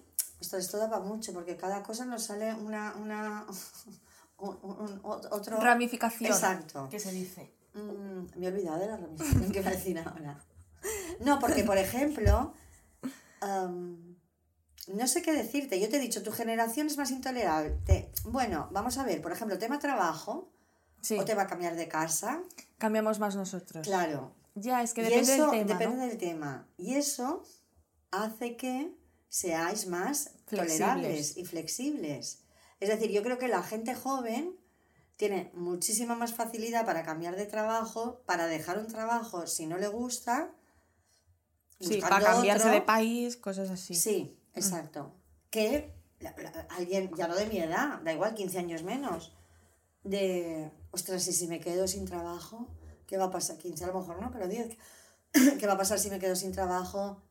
[0.40, 3.44] esto, esto da para mucho, porque cada cosa nos sale una, una
[4.38, 5.60] un- un- ot- otro...
[5.60, 6.30] Ramificación.
[6.32, 6.88] Exacto.
[6.90, 7.52] ¿Qué se dice?
[7.74, 10.38] Mm, me he olvidado de la ramificación que iba a decir ahora.
[11.20, 12.54] No, porque por ejemplo,
[14.94, 15.78] no sé qué decirte.
[15.80, 17.76] Yo te he dicho, tu generación es más intolerable.
[18.24, 20.50] Bueno, vamos a ver, por ejemplo, tema trabajo,
[21.00, 22.42] Sí, o te va a cambiar de casa.
[22.78, 23.86] cambiamos más nosotros.
[23.86, 25.78] Claro, Ya, es que depende eso del tema.
[25.78, 26.06] depende ¿no?
[26.08, 26.68] del tema.
[26.76, 27.44] Y eso
[28.10, 28.92] hace que
[29.28, 30.78] seáis más Flexibles.
[30.78, 32.40] tolerables y flexibles.
[32.80, 34.56] Es decir, yo creo que la gente joven
[35.16, 39.88] tiene muchísima más facilidad para cambiar de trabajo, para dejar un trabajo si no le
[39.88, 40.50] gusta.
[41.80, 42.74] Sí, para cambiarse otro.
[42.74, 43.94] de país, cosas así.
[43.94, 45.12] Sí, exacto.
[45.50, 49.32] Que la- la- alguien, ya no de mi edad, da igual, 15 años menos,
[50.04, 52.66] de, ostras, y si me quedo sin trabajo,
[53.06, 53.58] ¿qué va a pasar?
[53.58, 54.76] 15 a lo mejor no, pero 10.
[55.58, 57.22] ¿Qué va a pasar si me quedo sin trabajo?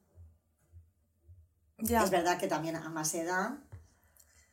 [1.80, 2.04] Ya.
[2.04, 3.58] Es verdad que también a más edad,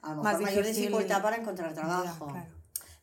[0.03, 0.87] a lo Más mejor mayor difícil.
[0.87, 2.27] dificultad para encontrar Ya, trabajo.
[2.29, 2.53] claro.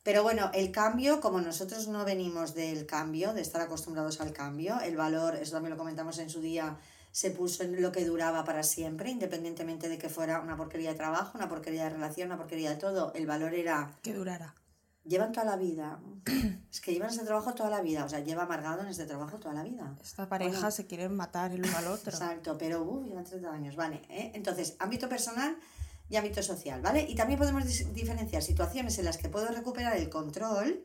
[0.04, 4.80] Pero bueno, el cambio, como nosotros no venimos del cambio, de estar acostumbrados al cambio,
[4.80, 6.76] el valor, eso también lo comentamos en su día,
[7.12, 10.96] se puso en lo que duraba para siempre, independientemente de que fuera una porquería de
[10.96, 13.12] trabajo, una porquería de relación, una porquería de todo.
[13.14, 14.54] El valor era, Que durara.
[15.04, 16.00] llevan toda la vida.
[16.72, 19.38] Es que llevan este trabajo toda la vida, o sea, lleva amargado en este trabajo
[19.38, 19.94] toda la vida.
[20.02, 20.70] Esta pareja Bueno.
[20.70, 22.10] se quieren matar el uno al otro.
[22.10, 24.00] Exacto, pero uh, llevan 30 años, vale.
[24.08, 24.32] ¿eh?
[24.34, 25.54] Entonces, ámbito personal
[26.08, 27.02] y ámbito social, ¿vale?
[27.08, 30.82] Y también podemos diferenciar situaciones en las que puedo recuperar el control.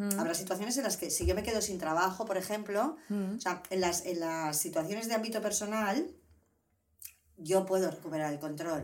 [0.00, 0.18] Mm.
[0.18, 3.36] Habrá situaciones en las que si yo me quedo sin trabajo, por ejemplo, Mm.
[3.36, 6.10] o sea, en las, en las situaciones de ámbito personal,
[7.36, 8.80] yo puedo recuperar el control.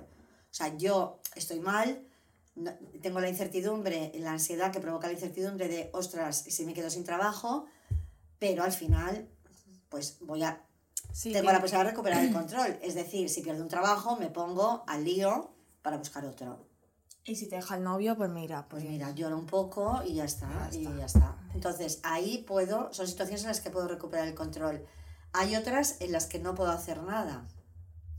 [0.51, 2.07] O sea, yo estoy mal,
[2.55, 6.91] no- tengo la incertidumbre, la ansiedad que provoca la incertidumbre de, ostras, si me quedo
[6.91, 7.67] sin trabajo,
[8.39, 9.29] pero al final,
[9.89, 10.63] pues voy a
[11.13, 12.79] Sí, tengo la posibilidad de recuperar el control.
[12.83, 15.51] Es decir, si pierdo un trabajo, me pongo al lío
[15.81, 16.67] para buscar otro.
[17.27, 20.15] Y si te deja el novio, pues mira, Pues pues mira, lloro un poco y
[20.15, 20.97] ya está, Ya y está.
[20.99, 21.37] ya está.
[21.55, 24.87] Entonces, ahí puedo, son situaciones en las que puedo recuperar el control.
[25.33, 27.47] Hay otras en las que no puedo hacer nada.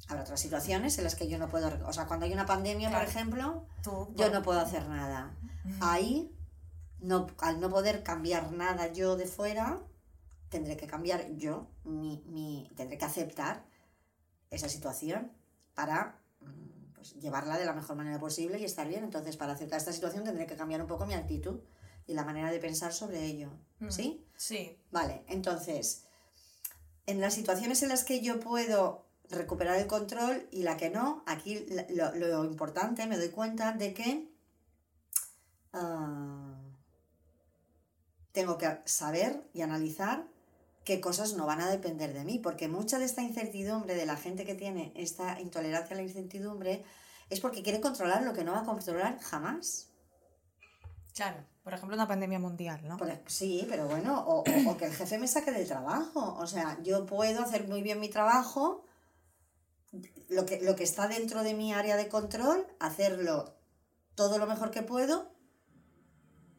[0.10, 2.90] Habrá otras situaciones en las que yo no puedo, o sea, cuando hay una pandemia,
[2.92, 5.34] por ejemplo, tú, yo no puedo hacer nada.
[5.82, 6.32] Ahí,
[7.00, 9.80] no, al no poder cambiar nada yo de fuera,
[10.50, 13.66] tendré que cambiar yo, mi, mi- tendré que aceptar
[14.50, 15.32] esa situación
[15.76, 16.20] para
[16.98, 19.04] pues, llevarla de la mejor manera posible y estar bien.
[19.04, 21.60] Entonces, para aceptar esta situación tendré que cambiar un poco mi actitud
[22.08, 23.52] y la manera de pensar sobre ello.
[23.80, 23.90] Mm.
[23.90, 24.26] ¿Sí?
[24.36, 24.76] Sí.
[24.92, 26.06] Vale, entonces,
[27.06, 31.24] en las situaciones en las que yo puedo recuperar el control y la que no,
[31.28, 34.32] aquí lo, lo importante, me doy cuenta de que
[35.74, 36.56] ah,
[38.32, 40.28] tengo que saber y analizar
[40.88, 44.16] qué cosas no van a depender de mí, porque mucha de esta incertidumbre de la
[44.16, 46.86] gente que tiene esta intolerancia a la incertidumbre
[47.30, 49.90] es porque quiere controlar lo que no va a controlar jamás.
[51.14, 52.96] Claro, por ejemplo, una pandemia mundial, ¿no?
[52.96, 56.36] Por- sí, pero bueno, o, o- o que el jefe me saque del trabajo.
[56.40, 58.86] O sea, yo puedo hacer muy bien mi trabajo,
[60.30, 63.56] lo que, lo que está dentro de mi área de control, hacerlo
[64.16, 65.30] todo lo mejor que puedo,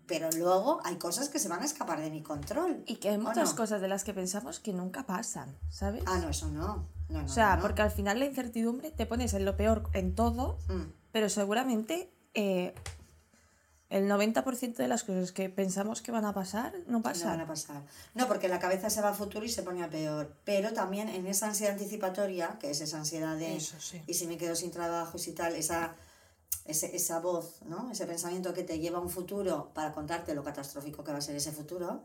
[0.09, 2.83] pero luego hay cosas que se van a escapar de mi control.
[2.87, 3.57] Y que hay ¿o muchas no?
[3.57, 6.03] cosas de las que pensamos que nunca pasan, ¿sabes?
[6.07, 6.89] Ah, no, eso no.
[7.09, 7.63] No, no, o sea, no.
[7.63, 10.93] porque al final la incertidumbre te pones en lo peor en todo, Mm.
[11.13, 12.75] pero seguramente eh,
[13.91, 17.29] el 90% de las cosas que pensamos que van a pasar no No pasan.
[17.31, 17.83] van a pasar.
[18.15, 20.37] No, porque la cabeza se va a futuro y se pone a peor.
[20.45, 24.03] Pero también en esa ansiedad anticipatoria, que es esa ansiedad de Eso sí.
[24.07, 25.95] y si me quedo sin trabajo y tal, esa,
[26.69, 27.91] ese- esa voz, ¿no?
[27.91, 31.23] Ese pensamiento que te lleva a un futuro para contarte lo catastrófico que va a
[31.23, 32.03] ser ese futuro,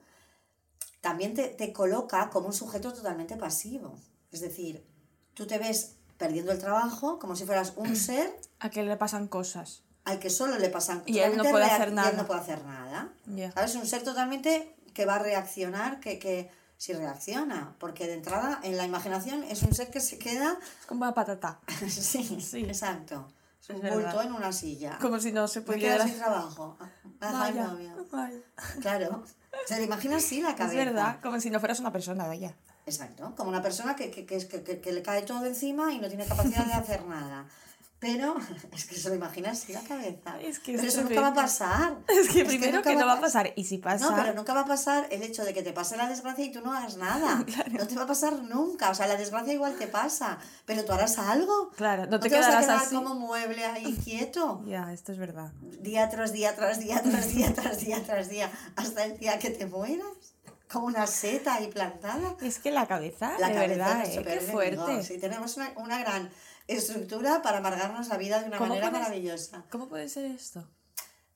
[1.02, 3.96] también te, te coloca como un sujeto totalmente pasivo.
[4.32, 4.86] Es decir,
[5.34, 9.28] tú te ves perdiendo el trabajo como si fueras un ser A que le pasan
[9.28, 9.84] cosas.
[10.06, 12.12] al que solo le pasan Y él no puede hacer y él nada.
[12.14, 13.14] no puede hacer nada.
[13.26, 13.52] Ya.
[13.52, 13.76] ¿Sabes?
[13.76, 18.78] Un ser totalmente que va a reaccionar, que, que si reacciona, porque de entrada en
[18.78, 21.60] la imaginación es un ser que se queda, Es como una patata.
[21.90, 22.60] sí, Sí.
[22.66, 23.28] exacto,
[23.64, 24.14] es Es un verdad.
[24.14, 24.98] bulto en una silla.
[25.00, 25.98] Como si no se Me pudiera.
[25.98, 26.78] quedo sin trabajo.
[27.20, 28.08] Ajá, Vaya, novio.
[28.12, 28.38] vaya.
[28.82, 29.24] Claro.
[29.66, 30.76] Se le imagina así la Es cabeza.
[30.86, 32.56] verdad, como si no fueras una persona, vaya.
[32.86, 33.34] Exacto.
[33.38, 36.00] Como una persona que, que, que, es- que- que- que le cae todo encima y
[36.00, 37.46] no tiene capacidad de hacer nada.
[38.04, 38.36] Pero
[38.74, 40.38] es que se lo imagina así la cabeza.
[40.42, 41.96] Es que pero es eso nunca va a pasar.
[42.10, 43.54] Es que primero nunca que no va a pa- pasar.
[43.56, 44.10] Y si pasa.
[44.10, 46.52] No, pero nunca va a pasar el hecho de que te pase la desgracia y
[46.52, 47.44] tú no hagas nada.
[47.72, 48.90] No te va a pasar nunca.
[48.90, 51.72] O sea, la desgracia igual te pasa, pero tú harás algo.
[51.78, 52.96] Claro, no te vas a quedarás quedar así.
[52.96, 54.62] como mueble ahí quieto.
[54.66, 55.52] Ya, esto es verdad.
[55.82, 59.50] Día tras día, tras día, tras día, tras día, tras día, hasta el día que
[59.50, 60.06] te mueras.
[60.72, 62.36] Como una seta ahí plantada.
[62.42, 64.24] Es que la cabeza, La de cabeza verdad, es ¿eh?
[64.24, 65.04] Qué fuerte.
[65.04, 66.32] Sí, tenemos una, una gran
[66.68, 69.66] estructura para amargarnos la vida de una ¿Cómo manera puedes- maravillosa.
[69.72, 70.68] ¿Cómo puede ser esto?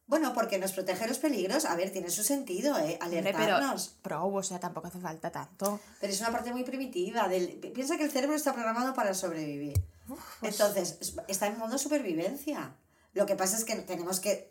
[0.08, 1.66] Bueno, porque nos protege los peligros.
[1.66, 2.98] A ver, tiene su sentido, ¿eh?
[3.02, 3.96] Hombre, pero, Alertarnos.
[4.02, 5.82] pero, o sea, tampoco hace falta tanto.
[6.00, 7.28] Pero es una parte muy primitiva.
[7.28, 7.48] Del...
[7.74, 9.74] Piensa que el cerebro está programado para sobrevivir.
[10.40, 12.74] pues Entonces, es- está en modo supervivencia.
[13.13, 14.48] Lo que pasa es que tenemos que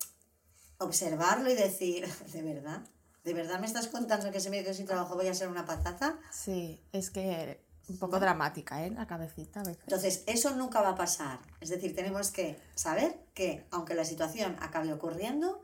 [0.79, 2.83] observarlo y decir, ¿de verdad?
[3.25, 5.65] ¿De verdad me estás contando que si me quedo sin trabajo voy a ser una
[5.65, 6.19] patata?
[6.31, 8.91] Sí, es que un poco dramática, ¿eh?
[8.91, 9.83] La cabecita a veces.
[9.83, 11.39] Entonces, eso nunca va a pasar.
[11.61, 15.63] Es decir, tenemos que saber que, aunque la situación acabe ocurriendo,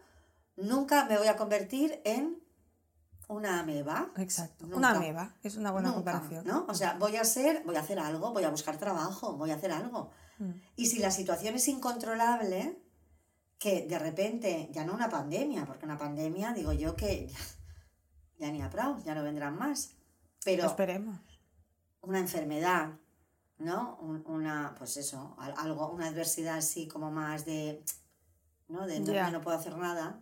[0.57, 2.41] nunca me voy a convertir en
[3.29, 4.13] una ameba.
[4.17, 4.65] Exacto.
[4.65, 4.77] Nunca.
[4.77, 6.47] Una ameba, es una buena Nunca, comparación.
[6.47, 6.67] ¿no?
[6.69, 9.57] O sea, voy a ser, voy a hacer algo, voy a buscar trabajo, voy a
[9.57, 10.11] hacer algo.
[10.39, 10.53] Mm.
[10.77, 12.79] Y si la situación es incontrolable,
[13.59, 17.39] que de repente, ya no una pandemia, porque una pandemia, digo yo que ya,
[18.39, 19.95] ya ni a Prau, ya no vendrán más.
[20.45, 21.32] Pero Esperemos.
[22.03, 22.91] Una enfermedad,
[23.59, 23.97] ¿no?
[24.01, 27.83] Un- una, pues eso, al- algo, una adversidad así como más de,
[28.69, 28.87] ¿no?
[28.87, 29.31] De no, Ya.
[29.31, 30.21] no puedo hacer nada,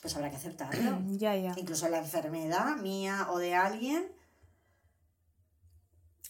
[0.00, 0.98] pues habrá que aceptarlo.
[1.18, 1.54] Ya, ya.
[1.56, 4.10] Incluso la enfermedad mía o de alguien,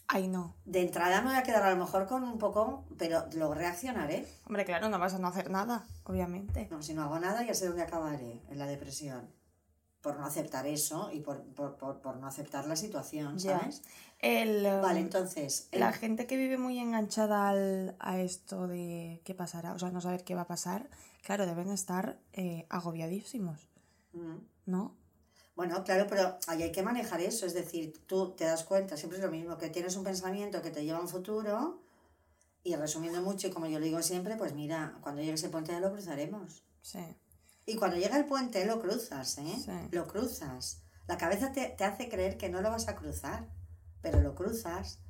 [0.09, 0.55] Ay, no.
[0.67, 4.29] de entrada me voy a quedar a lo mejor con un poco, pero luego reaccionaré.
[4.47, 6.69] Hombre, claro, no vas a no hacer nada, obviamente.
[6.71, 9.27] No, si no hago nada ya sé dónde acabaré, en la depresión.
[10.03, 13.61] Por no aceptar eso y por, por, por, por no aceptar la situación, Ya.
[13.61, 13.83] ¿sabes?
[14.19, 15.69] El, Vale, entonces...
[15.73, 19.91] el- La gente que vive muy enganchada al- a esto de qué pasará, o sea,
[19.91, 20.89] no saber qué va a pasar,
[21.23, 23.69] claro, deben estar eh, agobiadísimos,
[24.13, 24.37] Mm.
[24.67, 24.95] ¿no?
[25.57, 29.19] Bueno, claro, pero ahí hay que manejar eso, es decir, tú te das cuenta, siempre
[29.19, 31.81] es lo mismo, que tienes un pensamiento que te lleva a un futuro
[32.65, 35.73] y resumiendo mucho y como yo lo digo siempre, pues mira, cuando llegue ese puente
[35.73, 36.63] ya lo cruzaremos.
[36.83, 37.01] Sí.
[37.67, 39.57] Y cuando llega el puente lo cruzas, ¿eh?
[39.65, 39.71] Sí.
[39.91, 40.83] Lo cruzas.
[41.07, 43.49] La cabeza te, te hace creer que no lo vas a cruzar,
[44.01, 45.01] pero lo cruzas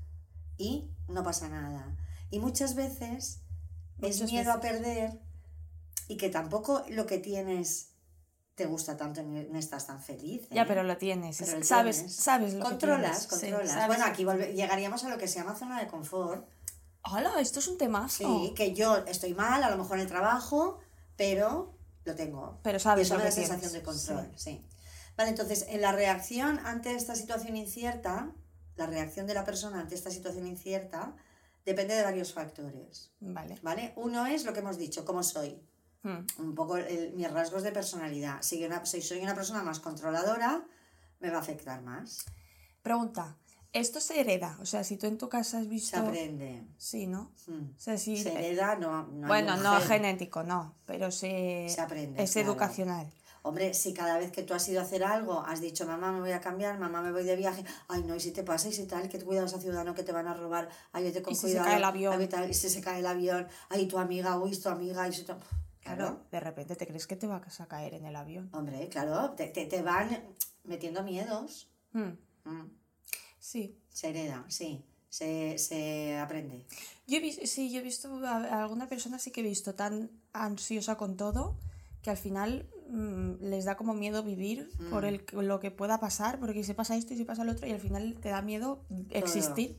[0.57, 1.97] y no pasa nada.
[2.31, 3.41] Y muchas veces
[4.01, 5.21] es miedo a perder
[6.09, 7.93] y que tampoco lo que tienes
[8.55, 10.47] te gusta tanto ni, ni estás tan feliz.
[10.51, 10.65] Ya, ¿eh?
[10.67, 12.15] pero lo tienes, Pero lo sabes, tienes.
[12.15, 13.61] sabes lo controlas, que tienes.
[13.61, 13.87] Controlas.
[13.87, 16.47] Bueno, aquí llegaríamos a lo que se llama zona de confort.
[17.05, 18.19] Hola, esto es un temazo.
[18.19, 20.79] Sí, que yo estoy mal, a lo mejor en el trabajo,
[21.17, 22.59] pero lo tengo.
[22.63, 23.73] Pero Y sabes eso lo que sensación tienes.
[23.73, 24.65] de control, sí.
[25.17, 28.33] Vale, entonces, en la reacción ante esta situación incierta,
[28.77, 31.15] la reacción de la persona ante esta situación incierta,
[31.65, 33.59] depende de varios factores, Vale.
[33.63, 33.93] ¿vale?
[33.97, 35.63] Uno es lo que hemos dicho, cómo soy,
[36.03, 36.27] Hmm.
[36.39, 38.43] un poco el- mis rasgos de personalidad.
[38.43, 40.67] Si, una- si soy una persona más controladora,
[41.21, 42.25] me va a afectar más.
[42.83, 43.37] Pregunta,
[43.73, 44.59] ¿esto se hereda?
[44.61, 45.97] O sea, si tú en tu casa has Se visto...
[45.99, 46.65] aprende.
[46.79, 47.33] Sí, ¿no?
[47.47, 47.71] Mm.
[47.77, 48.17] O sea, si...
[48.23, 49.89] Se hereda, no, bueno, no gen.
[49.89, 51.67] genético, no, pero se...
[51.69, 52.49] Se aprende, Es claro.
[52.51, 53.11] educacional.
[53.45, 56.21] Hombre, si cada vez que tú has ido a hacer algo has dicho, mamá, me
[56.21, 58.73] voy a cambiar, mamá, me voy de viaje, ay, no, y si te pasa, y
[58.73, 61.33] si tal, que te cuidas a ciudadano que te van a robar, ay, vete con
[61.33, 61.67] Y si se cuidado.
[61.67, 62.21] cae el avión.
[62.21, 65.13] ay, tal, y si se cae el avión, ay, tu amiga, uy, tu amiga, y
[65.13, 65.35] si tu-
[65.81, 66.21] Claro.
[66.31, 68.49] De repente te crees que te vas a caer en el avión.
[68.53, 70.09] Hombre, claro, te, te, te van
[70.63, 71.69] metiendo miedos.
[71.93, 72.13] Mm,
[72.45, 72.71] Mm,
[73.43, 73.77] Sí.
[73.91, 76.65] Se hereda, sí, se, se aprende.
[77.09, 80.13] Yo he visto, sí, yo he visto a, alguna persona sí que he visto tan
[80.33, 81.57] ansiosa con todo
[82.03, 86.39] que al final mm, les da como miedo vivir por el, lo que pueda pasar,
[86.39, 88.85] porque si pasa esto y si pasa lo otro, y al final te da miedo
[89.11, 89.77] existir.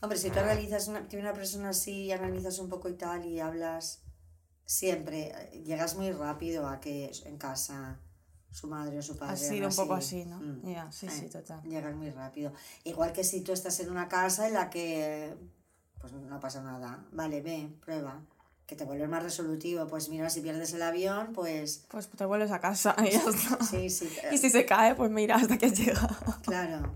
[0.00, 3.24] Hombre, si tú analizas una, tiene una persona así y analizas un poco y tal
[3.24, 4.02] y hablas
[4.64, 8.00] siempre, eh, llegas muy rápido a que en casa
[8.58, 9.34] su madre o su padre.
[9.34, 10.38] Ha sido un poco así, ¿no?
[10.40, 10.72] Mm.
[10.72, 11.62] Ya, sí, sí, total.
[11.62, 12.52] Llegas muy rápido.
[12.84, 15.34] Igual que si tú estás en una casa en la que
[16.00, 17.04] pues no pasa nada.
[17.12, 18.20] Vale, ve, prueba.
[18.66, 19.86] Que te vuelves más resolutivo.
[19.86, 23.64] Pues mira, si pierdes el avión, pues Pues te vuelves a casa y ya está.
[23.64, 24.08] sí, sí.
[24.32, 26.16] Y si se cae, pues mira, hasta que has llegado.
[26.42, 26.92] Claro,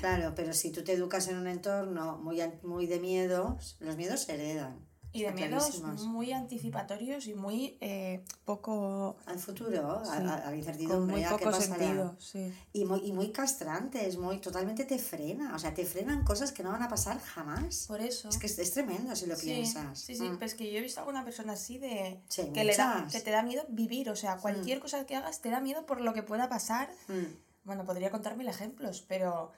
[0.00, 4.22] claro, pero si tú te educas en un entorno muy, muy de miedos, los miedos
[4.22, 4.78] se heredan.
[5.14, 9.16] Y de miedos muy anticipatorios y muy eh, poco...
[9.26, 12.50] Al futuro, a- Sí, a, la incertidumbre, muy poco sentido, sí.
[12.72, 16.62] Y muy, y muy castrantes, muy, totalmente te frena, o sea, te frenan cosas que
[16.62, 17.84] no van a pasar jamás.
[17.88, 18.30] Por eso...
[18.30, 19.98] Es que es, es tremendo si lo Sí, piensas.
[19.98, 20.34] sí, sí, Mm.
[20.36, 22.94] pero es que yo he visto a alguna persona así de Sí, que, le da,
[22.94, 23.12] muchas.
[23.12, 26.00] que te da miedo vivir, o sea, cualquier cosa que hagas te da miedo por
[26.00, 26.88] lo que pueda pasar.
[27.08, 27.34] Mm.
[27.64, 29.52] Bueno, podría contar mil ejemplos, pero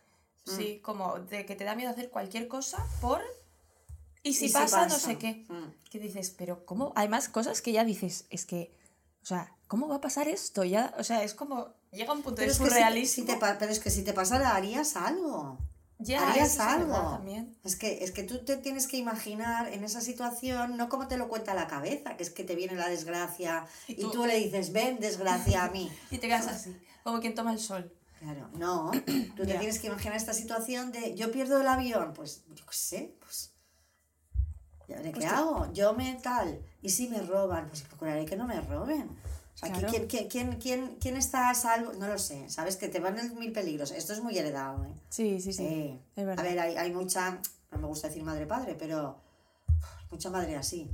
[0.44, 3.22] sí, como de que te da miedo hacer cualquier cosa por...
[4.24, 4.98] Y si, Y si pasa, no pasa.
[5.06, 5.44] sé qué.
[5.48, 5.72] Mm.
[5.90, 6.92] Que dices, pero ¿cómo?
[6.96, 8.74] Además, cosas que ya dices, es que,
[9.22, 10.64] o sea, ¿cómo va a pasar esto?
[10.64, 13.14] Ya, o sea, es como, llega un punto Pero de es, que si, surrealismo.
[13.14, 15.58] si te, pero es que si te pasara, harías algo.
[15.98, 16.94] ya, harías algo.
[16.94, 17.56] también.
[17.64, 21.16] Es que, es que tú te tienes que imaginar en esa situación, no como te
[21.18, 24.26] lo cuenta la cabeza, que es que te viene la desgracia Y y tú- tú,
[24.26, 25.90] le dices, ven desgracia a mí.
[26.10, 27.92] Y te quedas así, como quien toma el sol.
[28.20, 28.90] Claro, no,
[29.36, 29.58] tú te Ya.
[29.58, 33.50] tienes que imaginar esta situación de yo pierdo el avión, pues yo qué sé, pues
[34.86, 39.08] qué hago, yo me tal, y si me roban, pues procuraré que no me roben.
[39.54, 39.88] O sea, Claro.
[39.88, 41.92] ¿quién, quién, quién, quién, quién está a salvo?
[41.94, 43.92] No lo sé, sabes que te van en mil peligros.
[43.92, 44.92] Esto es muy heredado, ¿eh?
[45.10, 45.66] Sí, sí, sí.
[45.68, 46.00] Sí.
[46.16, 46.44] es verdad.
[46.44, 47.38] A ver, hay, hay mucha,
[47.70, 49.16] no me gusta decir madre-padre, pero
[50.10, 50.90] mucha madre así.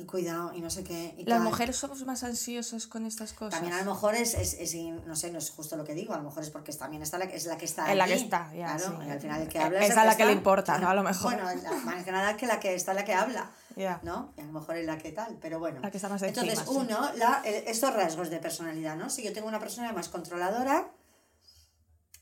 [0.00, 1.12] Y cuidado, y no sé qué.
[1.18, 3.54] y Las mujeres somos más ansiosas con estas cosas.
[3.58, 4.72] También a lo mejor es, es, es
[5.04, 7.02] no sé, no es justo lo que digo, a lo mejor es porque es- también
[7.02, 9.06] está la, es la que está Es la que está, ya, Claro, sí.
[9.08, 10.88] y al final el que habla es a la que le importa, ¿no?
[10.88, 11.34] A lo mejor.
[11.34, 11.50] Bueno,
[11.84, 13.98] más que nada que la que está la que habla, Ya.
[14.04, 14.32] ¿no?
[14.36, 15.80] Y a lo mejor es la que tal, pero bueno.
[15.80, 16.86] La que está más Entonces, encima, sí.
[16.86, 19.10] uno, la, el- estos rasgos de personalidad, ¿no?
[19.10, 20.92] Si yo tengo una persona más controladora,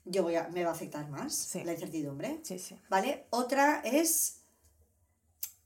[0.06, 1.62] yo voy a, me va a afectar más Sí.
[1.62, 2.40] la incertidumbre.
[2.42, 2.80] Sí, sí.
[2.88, 3.26] ¿Vale?
[3.28, 4.35] Otra es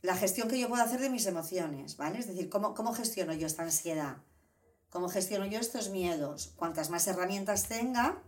[0.02, 2.18] la gestión que yo puedo hacer de mis emociones, ¿vale?
[2.18, 4.16] Es decir, ¿cómo, cómo gestiono yo esta ansiedad?
[4.88, 6.52] ¿Cómo gestiono yo estos miedos?
[6.56, 8.22] Cuantas más herramientas tenga,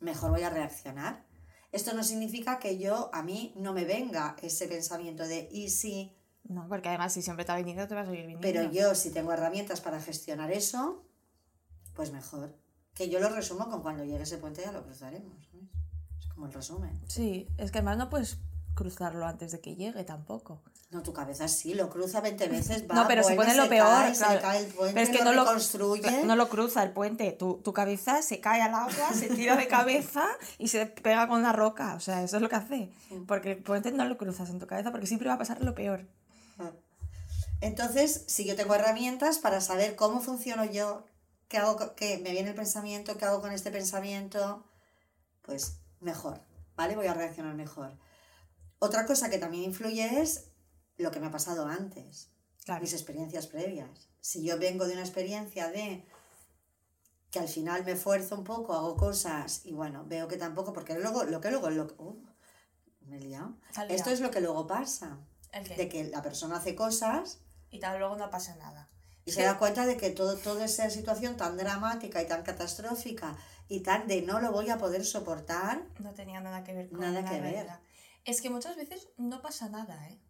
[0.00, 1.24] mejor voy a reaccionar.
[1.72, 6.14] Esto no significa que yo, a mí, no me venga ese pensamiento de, ¿y si?
[6.44, 8.42] No, porque además si siempre te ha venido, te va a seguir viniendo.
[8.42, 11.02] Pero yo, si tengo herramientas para gestionar eso,
[11.94, 12.54] pues mejor.
[12.94, 15.48] Que yo lo resumo con cuando llegue ese puente ya lo cruzaremos.
[15.50, 15.66] ¿sabes?
[16.20, 17.00] Es como el resumen.
[17.08, 18.38] Sí, es que además no puedes
[18.74, 20.60] cruzarlo antes de que llegue tampoco.
[20.90, 23.68] No, tu cabeza sí, lo cruza 20 veces, va, no, pero se pone lo se
[23.70, 23.88] peor.
[23.88, 24.40] cae, se claro.
[24.42, 27.32] cae el puente, pero es que lo no lo, no lo cruza el puente.
[27.32, 30.26] Tu, tu cabeza se cae al agua, se tira de cabeza
[30.58, 31.94] y se pega con la roca.
[31.94, 32.92] O sea, eso es lo que hace.
[33.26, 35.74] Porque el puente no lo cruzas en tu cabeza porque siempre va a pasar lo
[35.74, 36.06] peor.
[37.62, 41.06] Entonces, si yo tengo herramientas para saber cómo funciono yo,
[41.48, 44.64] qué hago, qué me viene el pensamiento, qué hago con este pensamiento,
[45.42, 46.40] pues mejor,
[46.76, 46.96] ¿vale?
[46.96, 47.92] Voy a reaccionar mejor.
[48.82, 50.48] Otra cosa que también influye es
[50.98, 52.30] lo que me ha pasado antes,
[52.64, 52.80] Claro.
[52.82, 54.08] mis experiencias previas.
[54.20, 56.04] Si yo vengo de una experiencia de
[57.30, 60.98] que al final me esfuerzo un poco, hago cosas y bueno, veo que tampoco, porque
[60.98, 62.26] luego, lo que luego, lo, uh,
[63.02, 63.54] me he liado.
[63.88, 65.16] Esto es lo que luego pasa,
[65.76, 67.38] de que la persona hace cosas
[67.70, 68.88] Y tal, luego no pasa nada.
[69.24, 73.36] y se da cuenta de que todo, toda esa situación tan dramática y tan catastrófica
[73.68, 76.98] y tan de no lo voy a poder soportar, No tenía nada que ver con
[76.98, 77.68] Nada que ver.
[78.24, 80.20] Es que muchas veces no pasa nada, ¿eh?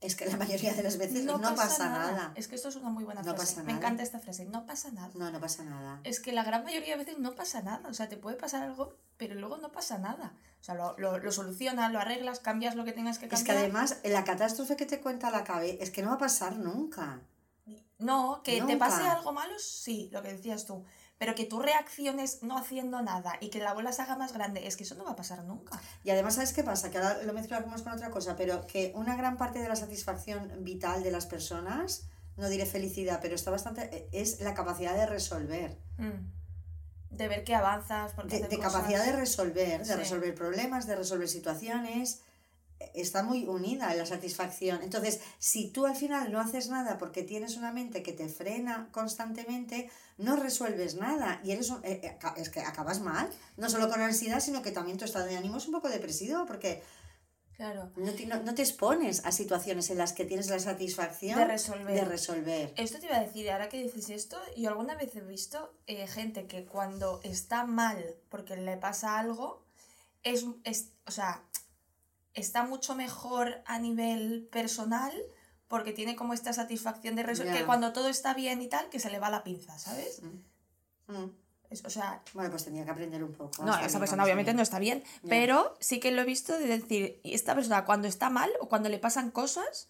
[0.00, 2.32] es que la mayoría de las veces no, pasa, nada.
[2.34, 3.54] Es que esto es una muy buena No frase.
[3.54, 3.78] pasa Me nada.
[3.78, 4.44] encanta esta frase.
[4.44, 5.10] No pasa nada.
[5.14, 6.00] No, no pasa nada.
[6.04, 7.88] Es que la gran mayoría de veces no pasa nada.
[7.88, 10.34] O sea, te puede pasar algo, pero luego no pasa nada.
[10.60, 13.36] O sea, lo, lo, lo solucionas, lo arreglas, cambias lo que tengas que Es que
[13.38, 13.56] cambiar.
[13.58, 17.22] además la catástrofe que te cuenta la cabeza es que no va a pasar nunca.
[17.98, 20.84] No, que te pase algo malo, sí, lo que decías tú.
[21.24, 24.66] Pero que tú reacciones no haciendo nada y que la bola se haga más grande,
[24.66, 25.80] es que eso no va a pasar nunca.
[26.02, 26.90] Y además, ¿sabes qué pasa?
[26.90, 30.52] Que ahora lo mezclamos con otra cosa, pero que una gran parte de la satisfacción
[30.62, 35.06] vital de las personas no diré felicidad, pero está bastante, e, es la capacidad de
[35.06, 35.78] resolver.
[35.96, 37.16] Mm.
[37.16, 39.94] De ver que avanzas, porque De, capacidad de resolver, de Sí.
[39.94, 42.20] resolver problemas, de resolver situaciones.
[42.94, 44.82] Está muy unida en la satisfacción.
[44.82, 48.88] Entonces, si tú al final no haces nada porque tienes una mente que te frena
[48.92, 53.88] constantemente, no resuelves nada y eres un- eh, eh, es que acabas mal, no solo
[53.88, 56.82] con ansiedad, sino que también tu estado de ánimo es un poco depresivo porque
[57.56, 57.92] Claro.
[57.96, 61.44] no te, no- no te expones a situaciones en las que tienes la satisfacción De
[61.44, 61.94] resolver.
[61.94, 62.74] de resolver.
[62.76, 66.06] Esto te iba a decir, ahora que dices esto, yo alguna vez he visto eh,
[66.08, 69.62] gente que cuando está mal porque le pasa algo,
[70.24, 71.44] es, es, o sea,
[72.34, 75.12] está mucho mejor a nivel personal
[75.68, 77.60] porque tiene como esta satisfacción de resolver, Ya.
[77.60, 80.20] que cuando todo está bien y tal, que se le va la pinza, ¿sabes?
[81.08, 81.24] Mm.
[81.70, 83.64] Es- o sea, Bueno, pues tenía que aprender un poco.
[83.64, 84.56] no, esa bien, persona obviamente bien.
[84.58, 85.28] no está bien, Ya.
[85.28, 88.68] pero sí que lo he visto de decir, y esta persona cuando está mal o
[88.68, 89.88] cuando le pasan cosas,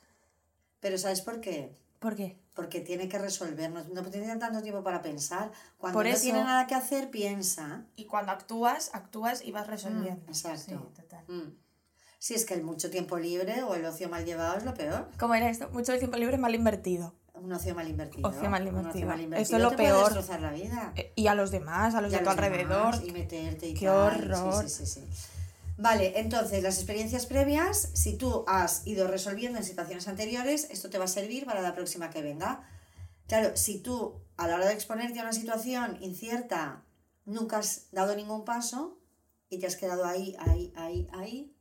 [0.80, 1.74] Pero ¿sabes por qué?
[1.98, 2.38] ¿por qué?
[2.54, 5.50] Porque tiene que resolver, no, no tiene tanto tiempo para pensar.
[5.78, 7.84] Cuando Por no eso- tiene nada que hacer, piensa.
[7.96, 10.22] Y cuando actúas, actúas y vas resolviendo.
[10.26, 10.90] Mm, exacto.
[10.94, 11.24] Sí, total.
[12.18, 15.08] Si es que el mucho tiempo libre o el ocio mal llevado es lo peor.
[15.18, 15.68] ¿Cómo era esto?
[15.70, 17.14] Mucho tiempo libre mal invertido.
[17.34, 18.28] Un ocio mal invertido.
[18.28, 19.08] Ocio mal Un ocio invertido.
[19.08, 20.04] mal Esto es lo te puede peor.
[20.04, 20.92] destrozar la vida.
[20.96, 23.04] Eh, Y a los demás, a los Y a de tu los demás, alrededor.
[23.04, 24.14] Y meterte y Qué tal.
[24.14, 24.68] Sí, horror.
[24.68, 25.00] Sí, sí, sí.
[25.76, 30.98] Vale, entonces las experiencias previas, si tú has ido resolviendo en situaciones anteriores, esto te
[30.98, 32.62] va a servir para la próxima que venga.
[33.26, 36.84] Claro, si tú a la hora de exponerte a una situación incierta
[37.24, 39.00] nunca has dado ningún paso
[39.48, 41.53] y te has quedado ahí, ahí, ahí, ahí.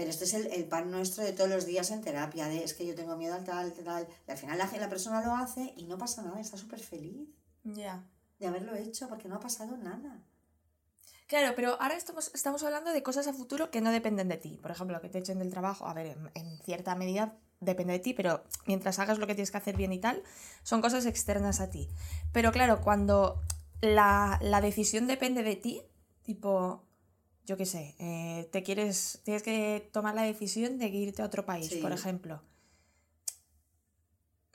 [0.00, 2.72] Pero esto es el, el pan nuestro de todos los días en terapia, de es
[2.72, 4.08] que yo tengo miedo al tal, tal.
[4.26, 7.28] Y al final la, la persona lo hace y no pasa nada, está súper feliz
[7.64, 8.02] Ya.
[8.38, 10.22] de haberlo hecho porque no ha pasado nada.
[11.26, 14.58] Claro, pero ahora estamos, estamos hablando de cosas a futuro que no dependen de ti.
[14.62, 15.86] Por ejemplo, que te echen del trabajo.
[15.86, 19.50] A ver, en, en cierta medida depende de ti, pero mientras hagas lo que tienes
[19.50, 20.22] que hacer bien y tal,
[20.62, 21.90] son cosas externas a ti.
[22.32, 23.42] Pero claro, cuando
[23.82, 25.82] la, la decisión depende de ti,
[26.22, 26.86] tipo,
[27.46, 31.44] yo qué sé, eh, te quieres, tienes que tomar la decisión de irte a otro
[31.44, 31.76] país, Sí.
[31.78, 32.40] por ejemplo.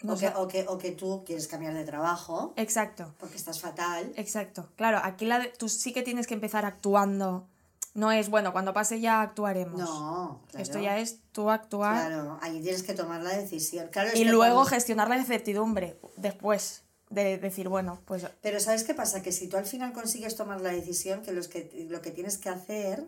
[0.02, 3.16] No o, que, o, que, o que tú quieres cambiar de trabajo Exacto.
[3.20, 4.12] porque estás fatal.
[4.18, 4.70] Exacto.
[4.76, 7.48] Claro, aquí la de- tú sí que tienes que empezar actuando.
[7.94, 9.80] No es, bueno, cuando pase ya actuaremos.
[9.80, 10.62] No, claro.
[10.64, 13.88] Esto ya es tú actuar Claro, ahí tienes que tomar la decisión.
[13.90, 18.94] Claro, y luego cuando- gestionar la incertidumbre después de decir, bueno, pues Pero ¿sabes qué
[18.94, 19.22] pasa?
[19.22, 22.38] Que si tú al final consigues tomar la decisión, que, los que lo que tienes
[22.38, 23.06] que hacer,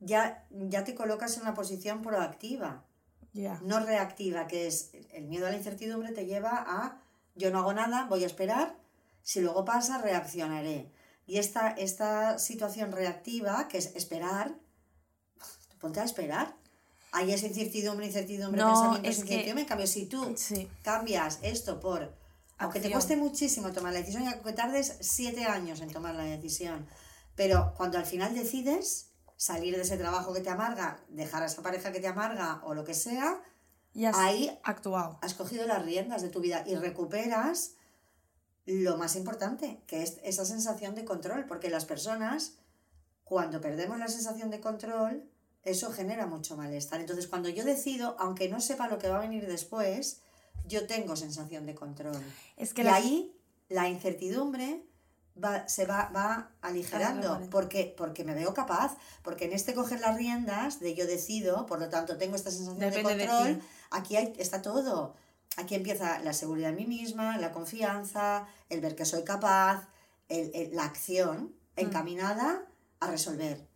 [0.00, 2.84] ya, ya te colocas en una posición proactiva,
[3.62, 7.00] no reactiva, que es el miedo a la incertidumbre te lleva a
[7.36, 8.74] yo no hago nada, voy a esperar,
[9.22, 10.90] si luego pasa, reaccionaré.
[11.26, 14.54] Y esta, esta situación reactiva, que es esperar,
[15.78, 16.54] ponte a esperar.
[17.12, 19.62] Ahí es incertidumbre, incertidumbre, No, pensamientos, es que- incertidumbre.
[19.62, 20.68] En cambio, si tú Sí.
[20.82, 22.12] cambias esto por...
[22.58, 26.24] Aunque te cueste muchísimo tomar la decisión y aunque tardes siete años en tomar la
[26.24, 26.86] decisión,
[27.36, 31.62] pero cuando al final decides salir de ese trabajo que te amarga, dejar a esa
[31.62, 33.40] pareja que te amarga o lo que sea,
[33.94, 35.18] Ya has ahí actuado.
[35.22, 37.74] has cogido las riendas de tu vida y recuperas
[38.66, 42.58] lo más importante, que es esa sensación de control, porque las personas,
[43.22, 45.30] cuando perdemos la sensación de control,
[45.62, 47.00] eso genera mucho malestar.
[47.00, 50.20] Entonces, cuando yo decido, aunque no sepa lo que va a venir después,
[50.68, 52.22] yo tengo sensación de control.
[52.56, 53.34] Es que y la- ahí
[53.68, 54.82] la incertidumbre
[55.42, 57.46] va, se va, va aligerando, vale.
[57.48, 61.78] porque, porque me veo capaz, porque en este coger las riendas de yo decido, por
[61.80, 65.14] lo tanto tengo esta sensación Depende de control, aquí hay, está todo.
[65.56, 69.88] Aquí empieza la seguridad en mí misma, la confianza, el ver que soy capaz,
[70.28, 71.80] el- el- la acción Mm.
[71.80, 72.62] encaminada
[73.00, 73.66] a resolver.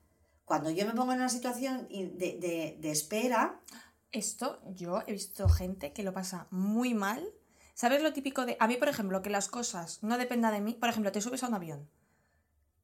[0.45, 3.59] Cuando yo me pongo en una situación de- de espera,
[4.13, 7.27] Esto yo he visto gente que lo pasa muy mal.
[7.75, 8.57] ¿Sabes lo típico de...
[8.61, 10.75] A mí, por ejemplo, que las cosas no dependan de mí.
[10.75, 11.89] Por ejemplo, te subes a un avión.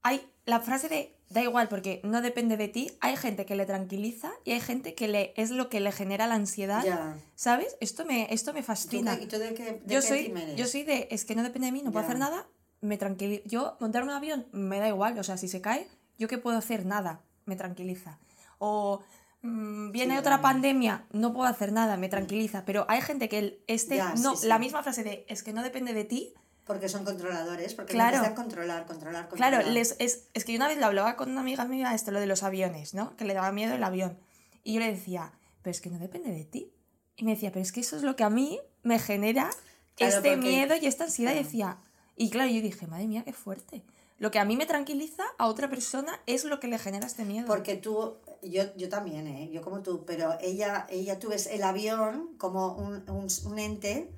[0.03, 2.91] Hay la frase de da igual porque no depende de ti.
[3.01, 6.27] Hay gente que le tranquiliza y hay gente que le es lo que le genera
[6.27, 6.83] la ansiedad.
[6.85, 7.19] ya.
[7.35, 7.77] ¿Sabes?
[7.81, 9.19] Esto me, esto me ¿Tú fascina.
[9.19, 11.73] qué- ¿Y tú de de yo soy, yo soy de, es que no depende de
[11.73, 12.09] mí, no puedo Ya.
[12.09, 12.47] hacer nada,
[12.81, 13.43] me tranquiliza.
[13.47, 16.57] Yo montar un avión me da igual, o sea, si se cae, yo qué puedo
[16.57, 18.19] hacer nada, me tranquiliza.
[18.59, 19.03] O
[19.43, 22.65] mm, viene Sí, otra pandemia, no puedo hacer nada, me tranquiliza.
[22.65, 25.53] Pero hay gente que el- este, Ya, no, sí, la misma frase de, es que
[25.53, 26.35] no depende de ti,
[26.67, 28.19] Porque son controladores, porque Claro.
[28.19, 29.55] necesitan controlar, controlar, controlar.
[29.63, 32.11] Claro, les, es, es que yo una vez lo hablaba con una amiga mía, esto,
[32.11, 33.17] lo de los aviones, ¿no?
[33.17, 34.19] Que le daba miedo el avión.
[34.65, 35.33] Y yo le decía,
[35.63, 36.71] pero es que no depende de ti.
[37.17, 39.49] Y me decía, pero es que eso es lo que a mí me genera
[39.97, 41.33] Claro, este porque- miedo y esta ansiedad.
[41.33, 41.79] Y decía,
[42.17, 43.83] y claro, yo dije, madre mía, qué fuerte.
[44.19, 47.25] Lo que a mí me tranquiliza, a otra persona es lo que le genera este
[47.25, 47.47] miedo.
[47.47, 49.49] Porque tú, yo, yo también, ¿eh?
[49.53, 54.11] yo como tú, pero ella, ella tú ves el avión como un, un, un ente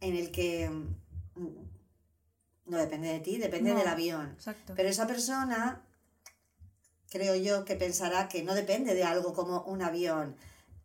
[0.00, 1.46] en el que mm,
[2.66, 4.32] no depende de ti, depende No, del avión.
[4.32, 4.74] Exacto.
[4.76, 5.80] Pero esa persona,
[7.08, 10.36] creo yo, que pensará que no depende de algo como un avión,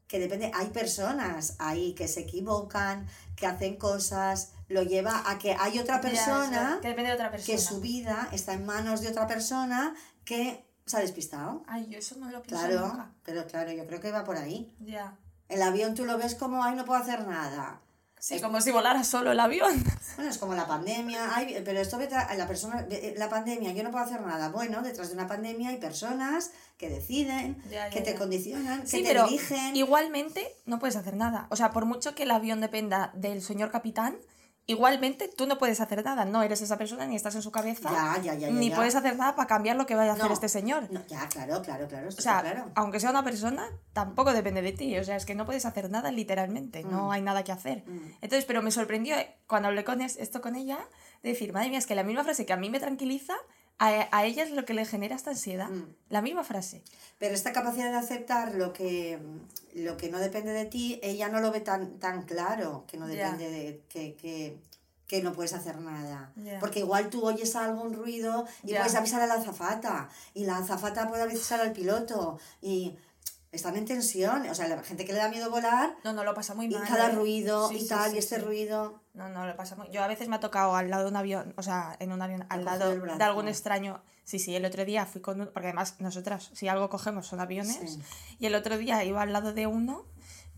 [0.08, 5.56] que depende, hay personas ahí que se equivocan, que hacen cosas, lo lleva a que
[5.60, 7.46] hay otra persona que de otra persona.
[7.56, 9.94] que su vida está en manos de otra persona
[10.26, 11.64] que se ha despistado.
[11.68, 13.12] Ay, yo eso no lo pienso Claro, nunca.
[13.24, 14.74] pero claro, yo creo que va por ahí.
[14.80, 15.16] Ya.
[15.50, 17.82] El avión tú lo ves como, ay, no puedo hacer nada.
[18.20, 19.84] Sí, como si volara solo el avión.
[20.18, 23.92] Bueno, es como la pandemia, ay, pero esto la persona, ve- la pandemia, yo no
[23.92, 24.50] puedo hacer nada.
[24.50, 28.20] Bueno, detrás de una pandemia hay personas que deciden, Ya, ya, que te ya.
[28.20, 29.74] condicionan, que te pero dirigen.
[29.76, 31.48] igualmente no puedes hacer nada.
[31.50, 34.18] O sea, por mucho que el avión dependa del señor capitán,
[34.68, 36.26] igualmente tú no puedes hacer nada.
[36.26, 38.96] No eres esa persona, ni estás en su cabeza, Ya, ya, ya, ya, ni puedes
[38.96, 40.88] hacer nada para cambiar lo que vaya a hacer No, este señor.
[40.92, 42.72] No, ya, claro, claro, claro, O sea, claro.
[42.76, 44.98] aunque sea una persona, tampoco depende de ti.
[44.98, 46.84] O sea, es que no puedes hacer nada literalmente.
[46.84, 47.84] No hay nada que hacer.
[47.88, 48.00] Mm.
[48.22, 50.80] Entonces, pero me sorprendió eh, cuando hablé con es- esto con ella,
[51.24, 53.36] de decir, madre mía, es que la misma frase que a mí me tranquiliza,
[53.84, 55.70] a, a ella es lo que le genera esta ansiedad.
[55.70, 55.94] Mm.
[56.10, 56.84] La misma frase.
[57.20, 59.20] Pero esta capacidad de aceptar lo que,
[59.76, 63.08] lo que no depende de ti, ella no lo ve tan, tan claro, que no
[63.08, 64.58] depende de que, que,
[65.08, 66.32] que no puedes hacer nada.
[66.60, 68.80] Porque igual tú oyes algún ruido y Ya.
[68.82, 72.96] puedes avisar a la azafata, y la azafata puede avisar al piloto, y
[73.52, 74.48] están en tensión.
[74.50, 76.70] O sea, la gente que le da miedo volar, No, no, lo pasa muy y
[76.70, 76.88] mal.
[76.88, 77.16] cada ¿eh?
[77.16, 79.02] ruido Sí, y sí, tal, sí, y este ruido.
[79.14, 79.90] No, no, lo pasa muy...
[79.92, 82.22] Yo a veces me ha tocado al lado de un avión, o sea, en un
[82.22, 84.02] avión, al lado de algún extraño.
[84.24, 85.48] Sí, sí, el otro día fui con un...
[85.48, 88.00] Porque además nosotras, si algo cogemos son aviones.
[88.40, 90.06] Y el otro día iba al lado de uno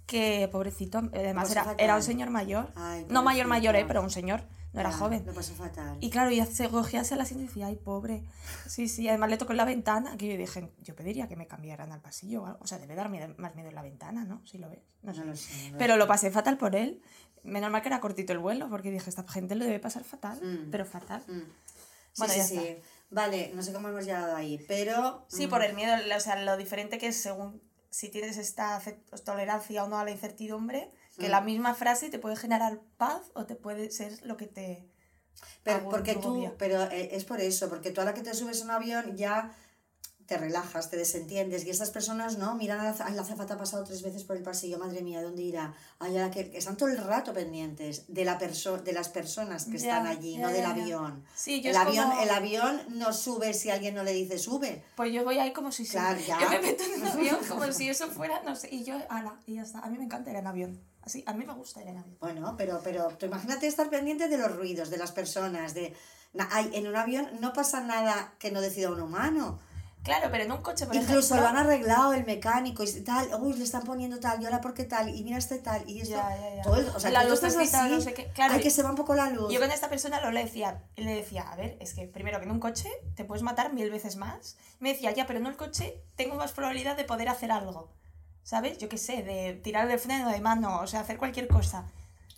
[0.05, 2.71] que, pobrecito, además pasó era, era un señor mayor.
[2.75, 3.85] Ay, no mayor, mayor, ¿eh?
[3.87, 5.23] Pero un señor, no era Ya, joven.
[5.25, 5.97] Lo pasó fatal.
[6.01, 8.23] Y claro, ya se cogía hacia la asiento y decía, ay, pobre.
[8.67, 11.47] Sí, sí, además le tocó en la ventana, que yo dije, yo pediría que me
[11.47, 12.59] cambiaran al pasillo o algo.
[12.61, 14.45] O sea, debe darme más miedo en la ventana, ¿no?
[14.45, 14.79] Si lo ves.
[15.03, 15.19] No sé.
[15.21, 15.99] No lo sé, lo Pero sé.
[15.99, 17.01] lo pasé fatal por él.
[17.43, 20.39] Menos mal que era cortito el vuelo, porque dije, esta gente lo debe pasar fatal,
[20.41, 20.71] Mm.
[20.71, 21.21] pero fatal.
[21.27, 21.39] Mm.
[22.13, 22.57] Sí, Bueno, sí, ya sí.
[22.57, 22.87] está.
[23.11, 25.25] Vale, no sé cómo hemos llegado ahí, pero...
[25.27, 27.61] Sí, mm, por el miedo, o sea, lo diferente que es según
[27.91, 28.81] si tienes esta
[29.23, 31.31] tolerancia o no a la incertidumbre, que Mm.
[31.31, 34.89] la misma frase te puede generar paz o te puede ser lo que te...
[35.63, 38.61] Pero, porque tú, pero eh, es por eso, porque tú a la que te subes
[38.61, 39.51] a un avión ya
[40.25, 43.57] te relajas, te desentiendes y estas personas no miran a la, ay, la azafata ha
[43.57, 45.73] pasado tres veces por el pasillo, madre mía, ¿dónde irá?
[45.99, 49.97] Ay, que, están todo el rato pendientes de, la perso de las personas que Ya,
[49.97, 51.25] están allí, ya, no del ya, avión.
[51.35, 54.83] Sí, yo el avión, como- el avión no sube si alguien no le dice sube.
[54.95, 55.85] Pues yo voy ahí como si...
[55.85, 56.39] Claro, ya.
[56.41, 59.39] Yo me meto en un avión como si eso fuera, no sé, y yo, ala,
[59.45, 59.79] y ya está.
[59.79, 60.81] A mí me encanta ir en avión.
[61.01, 62.17] Así, a mí me gusta ir en avión.
[62.19, 65.93] Bueno, pero, pero tú imagínate estar pendiente de los ruidos, de las personas, de...
[66.49, 69.59] ay, en un avión no pasa nada que no decida un humano.
[70.03, 71.41] Claro, pero en un coche, por Incluso ejemplo...
[71.41, 74.73] lo han arreglado el mecánico y tal, uy, le están poniendo tal, y ahora por
[74.73, 76.15] qué tal, y mira este tal, y esto.
[76.15, 76.61] Ya, ya, ya.
[76.61, 78.25] Todo el- o sea, La lucecita, así, no sé qué.
[78.33, 79.53] Claro, ay, y- que se va un poco la luz.
[79.53, 82.45] Yo con esta persona lo le decía, le decía, a ver, es que primero que
[82.45, 84.57] en un coche te puedes matar mil veces más.
[84.81, 87.89] Me decía, ya, pero en el coche tengo más probabilidad de poder hacer algo.
[88.43, 88.77] ¿Sabes?
[88.79, 91.85] Yo qué sé, de tirar el freno de mano, o sea, hacer cualquier cosa.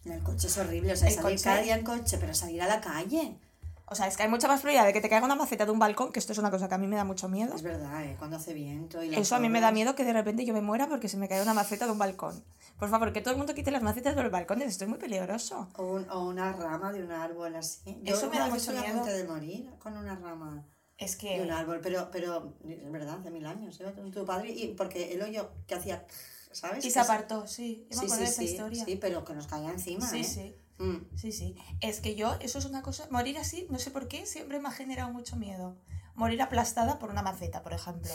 [0.06, 2.36] En el coche es horrible, o sea, El salir coche- cada día en coche, pero
[2.36, 3.40] salir a la calle.
[3.88, 5.72] O sea, es que hay mucha más probabilidad de que te caiga una maceta de
[5.72, 7.54] un balcón, que esto es una cosa que a mí me da mucho miedo.
[7.56, 8.16] Es verdad, ¿eh?
[8.18, 10.62] cuando hace viento y Eso a mí me da miedo que de repente yo me
[10.62, 12.44] muera porque se me caiga una maceta de un balcón.
[12.80, 14.98] Por favor, que todo el mundo quite las macetas de los balcones, esto es muy
[14.98, 15.70] peligroso.
[15.78, 18.00] O, un- o una rama de un árbol así.
[18.02, 19.06] Yo Eso me da mucho miedo.
[19.06, 20.66] de morir con una rama
[20.98, 21.52] Es de un que...
[21.52, 23.86] árbol, pero, pero es verdad, hace mil años, ¿eh?
[24.12, 26.06] tu padre, y porque el hoyo que hacía,
[26.52, 26.84] ¿sabes?
[26.84, 27.86] Y Que se apartó, sí.
[27.92, 28.86] Yo me Sí, acuerdo sí, de esa sí, historia.
[28.86, 30.22] sí, pero que nos caía encima, sí.
[30.22, 30.24] ¿eh?
[30.24, 30.56] sí.
[30.78, 30.98] Mm.
[31.18, 31.56] Sí, sí.
[31.82, 34.68] Es que yo, eso es una cosa, morir así, no sé por qué, siempre me
[34.70, 35.78] ha generado mucho miedo.
[36.16, 38.10] Morir aplastada por una maceta, por ejemplo.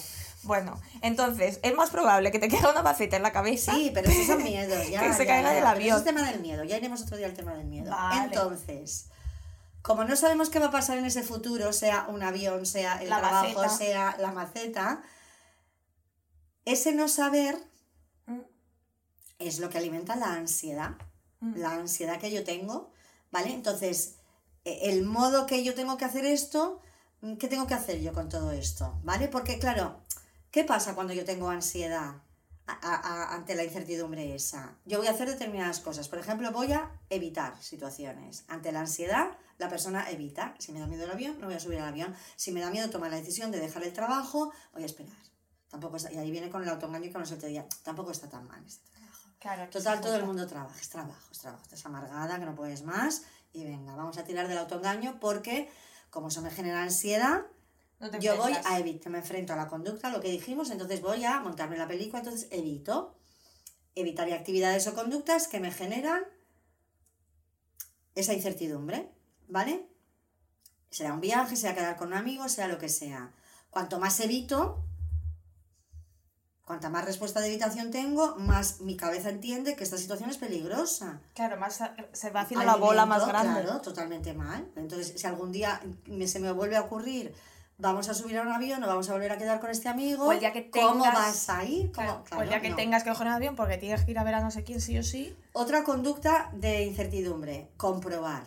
[0.45, 3.75] Bueno, entonces, es más probable que te caiga una maceta en la cabeza.
[3.75, 5.03] Sí, pero esos son miedos, ya.
[5.03, 5.89] Que se ya, caiga ya, del avión.
[5.89, 7.91] eso es tema del miedo, ya iremos otro día al tema del miedo.
[7.91, 8.25] Vale.
[8.25, 9.09] Entonces,
[9.83, 13.11] como no sabemos qué va a pasar en ese futuro, sea un avión, sea el
[13.11, 13.69] La trabajo, maceta.
[13.77, 15.03] sea la maceta,
[16.65, 17.57] ese no saber
[18.27, 18.41] Mm,
[19.39, 20.93] es lo que alimenta la ansiedad,
[21.41, 21.57] mm.
[21.57, 22.91] la ansiedad que yo tengo,
[23.31, 23.53] ¿vale?
[23.53, 24.17] Entonces,
[24.65, 26.81] e- el modo que yo tengo que hacer esto,
[27.23, 28.99] mm, ¿qué tengo que hacer yo con todo esto?
[29.05, 29.29] ¿Vale?
[29.29, 30.01] Porque claro,
[30.51, 32.23] ¿qué pasa cuando yo tengo ansiedad
[32.67, 34.77] a- ante la incertidumbre esa?
[34.85, 36.09] Yo voy a hacer determinadas cosas.
[36.09, 38.45] Por ejemplo, voy a evitar situaciones.
[38.49, 40.55] Ante la ansiedad, la persona evita.
[40.59, 42.15] Si me da miedo el avión, no voy a subir al avión.
[42.37, 45.17] Si me da miedo tomar la decisión de dejar el trabajo, voy a esperar.
[45.69, 47.67] Tampoco está- y ahí viene con el autoengaño y con otros días.
[47.83, 48.65] Tampoco está tan mal.
[49.41, 52.83] Claro, Total, todo el mundo trabaja, es trabajo, es trabajo, estás amargada, que no puedes
[52.83, 53.23] más,
[53.55, 55.71] y venga, vamos a tirar del autoengaño porque,
[56.11, 57.47] como eso me genera ansiedad,
[58.01, 61.25] No yo voy a evitar, me enfrento a la conducta, lo que dijimos, entonces voy
[61.25, 63.17] a montarme la película, entonces evito,
[63.95, 66.23] evitaría actividades o conductas que me generan
[68.15, 69.11] esa incertidumbre,
[69.49, 69.87] ¿vale?
[70.91, 73.33] Será un viaje, sea quedar con un amigo, sea lo que sea.
[73.71, 74.85] Cuanto más evito,
[76.71, 81.19] cuanta más respuesta de evitación tengo, más mi cabeza entiende que esta situación es peligrosa.
[81.35, 83.63] Claro, más se va haciendo la bola más grande.
[83.63, 84.71] Claro, totalmente mal.
[84.77, 87.35] Entonces, si algún día me, se me vuelve a ocurrir,
[87.77, 90.27] vamos a subir a un avión o vamos a volver a quedar con este amigo,
[90.27, 91.91] O el día que tengas, ¿cómo vas a ir?
[91.91, 92.77] Claro, o Claro, el día que no.
[92.77, 94.81] tengas que coger un avión porque tienes que ir a ver a no sé quién
[94.81, 95.37] sí o sí.
[95.53, 98.45] Otra conducta de incertidumbre, comprobar.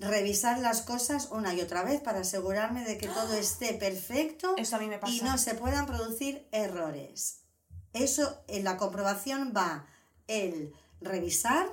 [0.00, 4.76] Revisar las cosas una y otra vez para asegurarme de que todo esté perfecto Eso
[4.76, 5.12] a mí me pasa.
[5.12, 7.42] y no se puedan producir errores.
[7.92, 9.86] Eso en la comprobación va
[10.26, 11.66] el revisar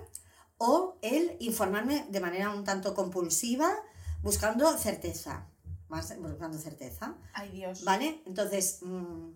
[0.58, 3.74] o el informarme de manera un tanto compulsiva
[4.22, 5.48] buscando certeza.
[5.88, 7.16] Más buscando certeza.
[7.34, 7.84] Ay, Dios.
[7.86, 8.22] ¿Vale?
[8.26, 9.30] Entonces, mm,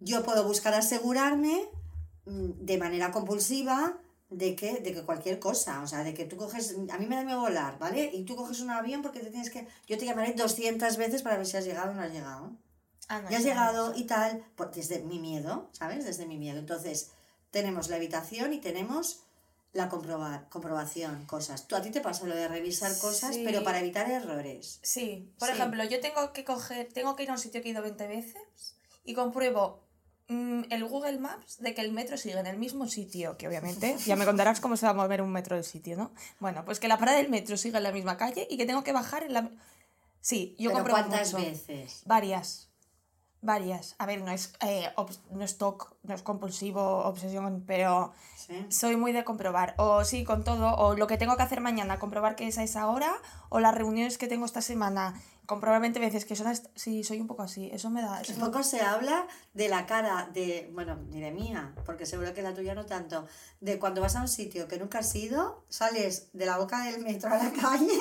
[0.00, 1.68] yo puedo buscar asegurarme
[2.26, 3.98] mm, de manera compulsiva
[4.30, 7.16] de que, de que cualquier cosa, o sea, de que tú coges, a mí me
[7.16, 8.10] da miedo volar, ¿vale?
[8.12, 11.36] Y tú coges un avión porque te tienes que, yo te llamaré 200 veces para
[11.38, 12.52] ver si has llegado o no has llegado.
[13.08, 13.54] Ah, no, Ya has eso no.
[13.54, 16.04] llegado y tal, desde mi miedo, ¿sabes?
[16.04, 16.58] Desde mi miedo.
[16.58, 17.10] Entonces,
[17.50, 19.20] tenemos la evitación y tenemos
[19.72, 21.66] la comprobación, cosas.
[21.66, 23.42] Tú a ti te pasa lo de revisar cosas, Sí.
[23.44, 24.78] pero para evitar errores.
[24.82, 25.54] Sí, por Sí.
[25.54, 28.06] ejemplo, yo tengo que coger, tengo que ir a un sitio que he ido 20
[28.06, 29.80] veces y compruebo
[30.28, 34.14] el Google Maps de que el metro sigue en el mismo sitio, que obviamente ya
[34.14, 36.12] me contarás cómo se va a mover un metro del sitio, ¿no?
[36.38, 38.84] Bueno, pues que la parada del metro siga en la misma calle y que tengo
[38.84, 39.50] que bajar en la...
[40.20, 41.44] Sí, yo pero compruebo ¿cuántas mucho.
[41.44, 42.02] veces?
[42.04, 42.68] Varias.
[43.40, 43.94] Varias.
[43.98, 44.90] A ver, no es, eh,
[45.30, 48.66] no es TOC, no es compulsivo, obsesión, pero ¿Sí?
[48.68, 49.74] soy muy de comprobar.
[49.78, 50.74] O sí, con todo.
[50.74, 53.12] O lo que tengo que hacer mañana, comprobar que es a esa hora.
[53.48, 55.14] O las reuniones que tengo esta semana,
[55.48, 57.70] comprobar 20 veces que est- Sí, soy un poco así.
[57.72, 58.20] Eso me da...
[58.20, 62.34] eso me- Poco se habla de la cara de, bueno, ni de mía, porque seguro
[62.34, 63.26] que la tuya no tanto,
[63.60, 67.02] de cuando vas a un sitio que nunca has ido, sales de la boca del
[67.02, 67.98] metro a la calle,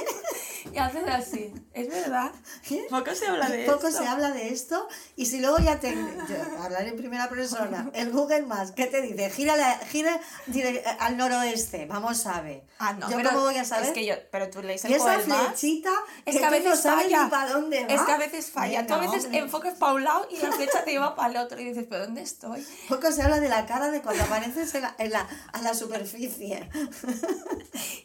[0.74, 1.54] Y haces así.
[1.74, 2.32] Es verdad.
[2.90, 4.02] Poco se habla de poco esto.
[4.02, 8.12] se habla de esto, y si luego ya te, yo, hablar en primera persona, el
[8.12, 9.30] Google Maps, ¿qué te dice?
[9.30, 12.64] Gira, la- gira dire- al noroeste, vamos a ver.
[12.80, 13.88] Ah, no, ¿Yo pero cómo voy a saber?
[13.88, 14.14] Es que yo...
[14.32, 15.92] Pero tú lees el esa Google Maps, flechita
[16.26, 17.24] Es que, que a tú no veces sabes falla.
[17.24, 17.94] ni para dónde va.
[17.94, 18.86] Es que a veces falla.
[18.86, 19.40] Tú a Venga, veces hombre.
[19.42, 22.06] enfocas para un lado y la flecha te lleva para el otro y dices, ¿pero
[22.06, 22.66] dónde estoy?
[22.90, 25.74] Poco se habla de la cara de cuando apareces en la, en la- a la
[25.74, 26.70] superficie.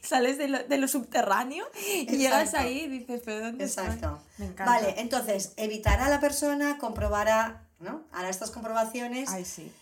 [0.03, 3.93] Sales de lo, de lo subterráneo y llegas Ahí dices, ¿pero dónde Exacto.
[3.93, 4.21] estoy?
[4.39, 4.65] Me encanta.
[4.65, 8.05] Vale, entonces, evitará a la persona, comprobará, ¿no?
[8.13, 9.73] Hará estas comprobaciones Ay, sí.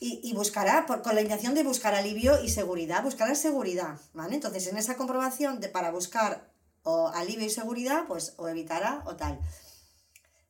[0.00, 4.34] y, y buscará, por- con la intención de buscar alivio y seguridad, buscará seguridad, ¿vale?
[4.34, 6.48] Entonces, en esa comprobación de- para buscar
[6.82, 9.38] o alivio y seguridad, pues o evitará o tal.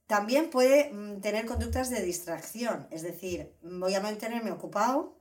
[0.07, 5.19] También puede mm, tener conductas de distracción, es decir, voy a mantenerme ocupado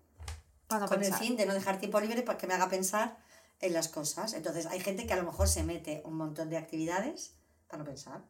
[0.68, 1.20] Para con el pensar.
[1.20, 3.18] fin de no dejar tiempo libre para que me haga pensar
[3.60, 4.34] en las cosas.
[4.34, 7.36] Entonces, hay gente que a lo mejor se mete un montón de actividades
[7.68, 8.24] para no pensar.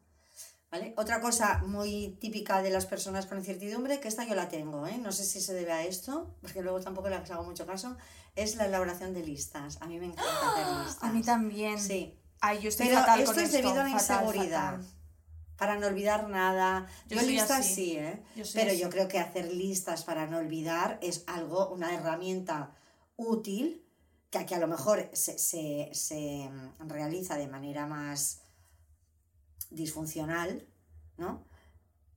[0.70, 0.92] ¿Vale?
[0.98, 4.98] Otra cosa muy típica de las personas con incertidumbre, que esta yo la tengo, ¿eh?
[4.98, 7.96] no sé si se debe a esto, porque luego tampoco les hago mucho caso,
[8.36, 9.78] es la elaboración de listas.
[9.80, 11.02] A mí me encanta hacer listas.
[11.04, 11.80] A mí también.
[11.80, 14.70] Sí, Ay, yo estoy pero fatal esto con es debido a la inseguridad.
[14.76, 14.86] fatal.
[15.56, 16.86] Para no olvidar nada.
[17.08, 17.74] Yo Yo, listas así.
[17.74, 18.22] sí, ¿eh?
[18.36, 18.78] Yo Pero así.
[18.78, 22.76] yo creo que hacer listas para no olvidar es algo, una herramienta
[23.16, 23.84] útil
[24.30, 26.50] que aquí a lo mejor se, se- se,
[26.80, 28.40] realiza de manera más
[29.70, 30.66] disfuncional,
[31.16, 31.44] ¿no?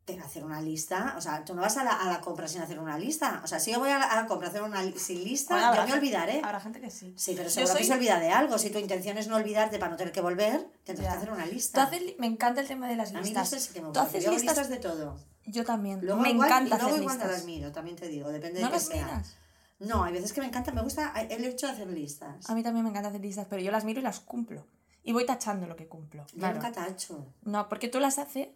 [0.04, 2.60] Pero hacer una lista, o sea, tú no vas a la, a la compra sin
[2.62, 3.40] hacer una lista.
[3.44, 5.54] O sea, si yo voy a la, a la compra hacer una li- sin lista,
[5.54, 6.42] Bueno, yo me gente- olvidaré.
[6.44, 7.14] Habrá gente que sí.
[7.18, 8.58] Sí, pero seguro que soy- se olvida de algo.
[8.58, 11.12] Si tu intención es no olvidarte para no tener que volver, tendrás Ya.
[11.14, 11.84] que hacer una lista.
[11.84, 13.44] haces me encanta el tema de las A mí listas.
[13.52, 14.58] listas sí que me Tú haces Yo listas.
[14.58, 15.18] listas de todo.
[15.46, 16.00] Yo también.
[16.04, 17.38] Luego me igual- encanta y luego hacer igual no listas.
[17.40, 19.06] las miro, también te digo, depende ¿No de qué las sea.
[19.06, 19.36] miras?
[19.82, 22.50] No, hay veces que me encanta, me gusta el hecho de hacer listas.
[22.50, 24.66] A mí también me encanta hacer listas, pero yo las miro y las cumplo.
[25.04, 26.26] Y voy tachando lo que cumplo.
[26.34, 26.56] Yo Claro.
[26.56, 27.26] nunca tacho.
[27.44, 28.50] No, porque tú las haces.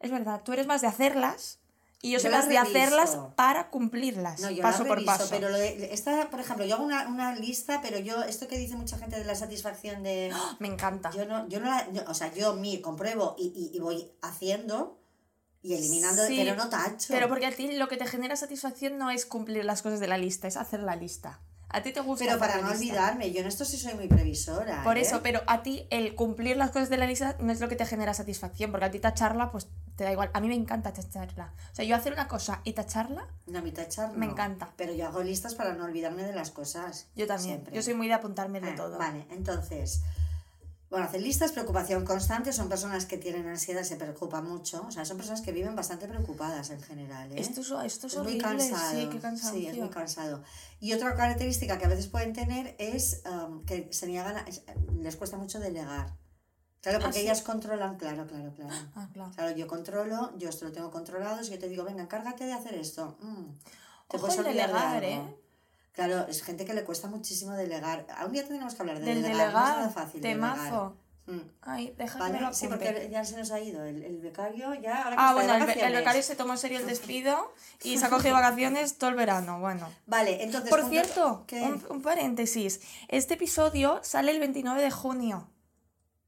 [0.00, 1.58] Es verdad, tú eres más de hacerlas
[2.02, 4.40] y yo Yo soy las más de hacerlas para cumplirlas.
[4.40, 5.28] No, yo paso las por reviso, paso.
[5.30, 8.56] pero lo de, esta, por ejemplo, yo hago una, una lista, pero yo, esto que
[8.58, 10.32] dice mucha gente de la satisfacción de...
[10.60, 11.10] Me encanta.
[11.10, 14.10] Yo no, yo no la, yo- o sea, yo mi compruebo y, y, y voy
[14.22, 14.98] haciendo
[15.62, 17.08] y eliminando, Sí, pero no tacho.
[17.08, 20.06] Pero porque a ti lo que te genera satisfacción no es cumplir las cosas de
[20.06, 21.40] la lista, es hacer la lista.
[21.68, 22.24] A ti te gusta.
[22.24, 24.84] Pero para no olvidarme, yo en esto sí soy muy previsora.
[24.84, 25.00] Por ¿eh?
[25.00, 27.74] eso, pero a ti el cumplir las cosas de la lista no es lo que
[27.74, 30.30] te genera satisfacción, porque a ti tacharla, pues te da igual.
[30.32, 31.52] A mí me encanta tacharla.
[31.72, 34.32] O sea, yo hacer una cosa y tacharla, No, mi tachar Me no.
[34.32, 34.70] encanta.
[34.76, 37.08] Pero yo hago listas para no olvidarme de las cosas.
[37.16, 37.56] yo también.
[37.56, 37.74] Siempre.
[37.74, 38.96] Yo soy muy de apuntármelo Ah, todo.
[38.96, 40.02] Vale, entonces,
[40.88, 45.04] Bueno, hacer listas, preocupación constante, son personas que tienen ansiedad, se preocupan mucho, o sea,
[45.04, 47.32] son personas que viven bastante preocupadas en general.
[47.32, 47.40] ¿eh?
[47.40, 48.90] Esto es, esto es, es muy cansado.
[49.02, 49.60] sí, qué cansancio.
[49.60, 50.42] Sí, es muy cansado.
[50.78, 54.62] Y otra característica que a veces pueden tener es um, que se niegan, a- es-
[55.00, 56.14] les cuesta mucho delegar.
[56.82, 57.26] Claro, porque Ah, sí.
[57.26, 58.74] ellas controlan, claro, claro, claro.
[58.94, 59.32] Ah, claro.
[59.34, 62.52] Claro, yo controlo, yo esto lo tengo controlado, si yo te digo, venga, encárgate de
[62.52, 63.16] hacer esto.
[63.20, 63.44] mm,
[64.08, 65.02] te Ojo puedes delegar.
[65.02, 65.36] ¿eh?
[65.96, 68.06] Claro, es gente que le cuesta muchísimo delegar.
[68.16, 70.62] Algún día tendremos que hablar de Del delegar, no es nada delegar, fácil temazo.
[70.62, 71.06] delegar.
[71.28, 71.40] Mm.
[71.62, 72.54] Ay, deja que ¿Vale?
[72.54, 75.56] Sí, porque ya se nos ha ido el, el becario, ya ahora que Ah, bueno,
[75.56, 78.96] el, be- el becario se tomó en serio el despido y se ha cogido vacaciones
[78.96, 79.88] todo el verano, bueno.
[80.06, 80.70] Vale, entonces...
[80.70, 82.80] Por punto- cierto, un, un paréntesis.
[83.08, 85.48] Este episodio sale el 29 de junio.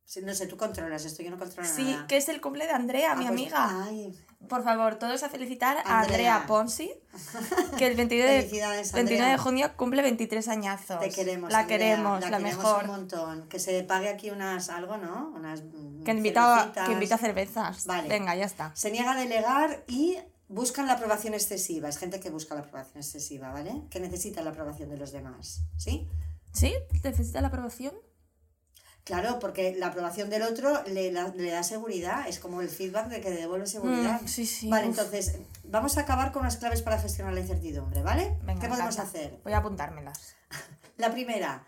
[0.09, 2.06] Sí, no sé, tú controlas esto, yo no controlo Sí, nada.
[2.06, 3.84] que es el cumple de Andrea, Ah, mi pues, amiga.
[3.84, 6.36] Ay, Por favor, todos a felicitar a Andrea.
[6.36, 6.90] Andrea Ponsi,
[7.76, 9.44] que el 29 de, Felicidades, 29 de Andrea.
[9.44, 10.98] junio cumple 23 añazos.
[11.00, 11.52] te queremos.
[11.52, 12.84] La Andrea, queremos, la, queremos mejor.
[12.84, 13.48] un montón.
[13.50, 15.30] Que se pague aquí unas, algo, ¿no?
[15.36, 17.84] Unas mm, Que invita, que invita cervezas.
[17.84, 18.09] Vale.
[18.09, 18.72] Venga, ya está.
[18.74, 20.16] Se niega a delegar y
[20.48, 21.90] buscan la aprobación excesiva.
[21.90, 23.82] Es gente que busca la aprobación excesiva, ¿vale?
[23.90, 26.09] Que necesita la aprobación de los demás, ¿sí?
[26.52, 26.72] ¿Sí?
[27.04, 27.92] ¿Necesita la aprobación?
[29.09, 33.09] Claro, porque la aprobación del otro le, la- le da seguridad, es como el feedback
[33.09, 34.20] de que devuelve seguridad.
[34.20, 34.98] Mm, sí, sí, Vale, uf.
[34.98, 38.36] entonces, vamos a acabar con unas claves para gestionar la incertidumbre, ¿vale?
[38.44, 39.40] Venga, ¿Qué podemos hacer?
[39.44, 40.34] Voy a apuntármelas.
[40.98, 41.64] La primera,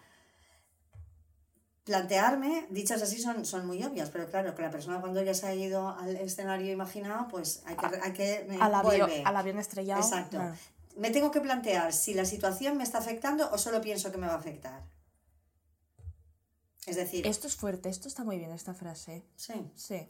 [1.84, 5.46] plantearme, dichas así son, son muy obvias, pero claro, que la persona cuando ya se
[5.46, 7.86] ha ido al escenario imaginado, pues hay que...
[8.02, 9.22] hay que eh, Al, avión, vuelve.
[9.24, 10.00] al avión estrellado.
[10.02, 10.36] Exacto.
[10.36, 10.54] bueno.
[10.96, 14.26] Me tengo que plantear si la situación me está afectando o solo pienso que me
[14.26, 14.82] va a afectar.
[16.86, 19.24] Es decir, Esto es fuerte, esto está muy bien, esta frase.
[19.36, 20.08] sí, Sí.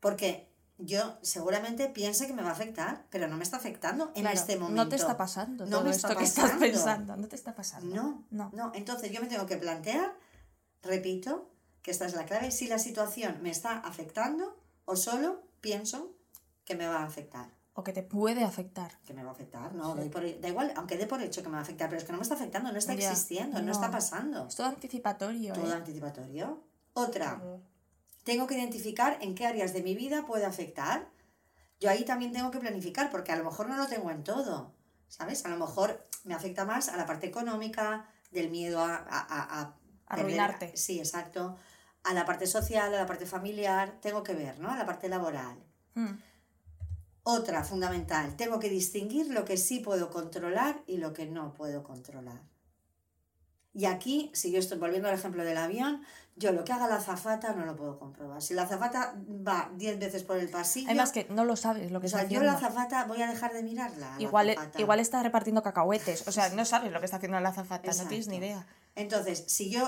[0.00, 4.22] porque yo seguramente piense que me va a afectar, pero no me está afectando en
[4.22, 4.84] Claro, este momento.
[4.84, 6.60] No te está pasando No todo me esto está que estás pasando.
[6.66, 7.16] pensando.
[7.16, 7.94] No te está pasando.
[7.96, 8.50] No, No.
[8.54, 8.72] no.
[8.74, 10.14] Entonces yo me tengo que plantear,
[10.82, 11.50] repito,
[11.82, 16.14] que esta es la clave, si la situación me está afectando o solo pienso
[16.64, 17.50] que me va a afectar.
[17.78, 18.90] O que te puede afectar.
[19.06, 21.48] Que me va a afectar, no, doy por- da igual, aunque dé por hecho que
[21.48, 23.60] me va a afectar, pero es que no me está afectando, no está Ya, existiendo,
[23.60, 23.72] no, no.
[23.72, 24.48] está pasando.
[24.48, 25.52] Es todo anticipatorio.
[25.54, 25.76] Todo ¿eh?
[25.76, 26.46] anticipatorio.
[26.94, 27.40] Otra,
[28.24, 31.08] tengo que identificar en qué áreas de mi vida puede afectar.
[31.78, 34.74] Yo ahí también tengo que planificar, porque a lo mejor no lo tengo en todo,
[35.06, 35.44] ¿sabes?
[35.44, 38.96] A lo mejor me afecta más a la parte económica, del miedo a...
[38.96, 40.76] a, a- a perder- Arruinarte.
[40.76, 41.56] Sí, exacto.
[42.02, 44.68] A la parte social, a la parte familiar, tengo que ver, ¿no?
[44.70, 45.62] A la parte laboral.
[45.94, 46.14] Mm.
[47.30, 51.82] Otra, fundamental, tengo que distinguir lo que sí puedo controlar y lo que no puedo
[51.82, 52.40] controlar.
[53.74, 56.02] Y aquí, si yo estoy volviendo al ejemplo del avión,
[56.36, 58.40] yo lo que haga la azafata no lo puedo comprobar.
[58.40, 59.14] Si la azafata
[59.46, 62.26] va 10 veces por el pasillo, Además que no lo sabes lo que o sea,
[62.26, 64.16] yo la azafata voy a dejar de mirarla.
[64.18, 64.80] Igual, azafata.
[64.80, 66.26] igual está repartiendo cacahuetes.
[66.26, 67.92] O sea, no sabes lo que está haciendo la azafata.
[67.92, 68.66] No tienes ni idea.
[68.94, 69.86] Entonces, si yo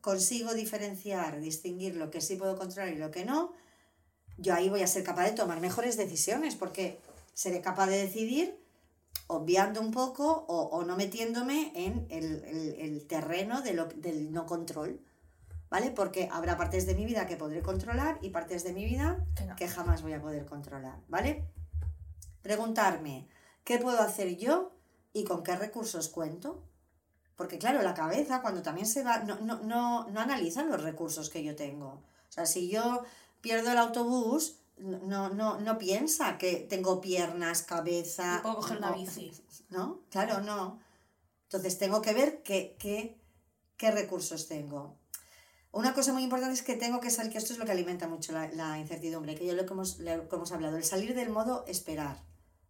[0.00, 3.52] consigo diferenciar, distinguir lo que sí puedo controlar y lo que no,
[4.40, 6.98] yo ahí voy a ser capaz de tomar mejores decisiones porque
[7.34, 8.58] seré capaz de decidir
[9.28, 14.32] obviando un poco o, o no metiéndome en el, el- el terreno de lo- del
[14.32, 15.00] no control.
[15.70, 15.92] ¿Vale?
[15.92, 19.44] Porque habrá partes de mi vida que podré controlar y partes de mi vida Que
[19.44, 19.54] no.
[19.54, 20.98] que jamás voy a poder controlar.
[21.08, 21.44] ¿Vale?
[22.42, 23.28] Preguntarme,
[23.64, 24.72] ¿qué puedo hacer yo
[25.12, 26.64] y con qué recursos cuento?
[27.36, 31.30] Porque claro, la cabeza cuando también se va, no, no, no, no analiza los recursos
[31.30, 31.86] que yo tengo.
[32.28, 33.02] O sea, si yo
[33.40, 38.38] pierdo el autobús, no, no, no piensa que tengo piernas, cabeza.
[38.38, 39.32] Y puedo coger no, bici.
[39.68, 40.00] ¿No?
[40.10, 40.78] Claro, no.
[41.44, 43.18] Entonces tengo que ver qué, qué,
[43.76, 44.96] qué recursos tengo.
[45.72, 48.08] Una cosa muy importante es que tengo que salir, que esto es lo que alimenta
[48.08, 51.14] mucho la, la incertidumbre, que yo lo que, hemos, lo que hemos hablado, el salir
[51.14, 52.22] del modo esperar.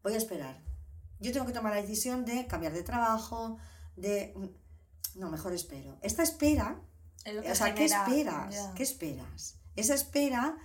[0.03, 0.63] Voy a esperar.
[1.19, 3.59] Yo tengo que tomar la decisión de cambiar de trabajo,
[3.97, 4.35] de...
[5.15, 5.99] No, mejor espero.
[6.03, 6.81] Esta espera
[7.25, 8.71] Es o sea, ¿qué esperas?
[8.75, 9.60] ¿Qué esperas?
[9.77, 10.57] Esa espera,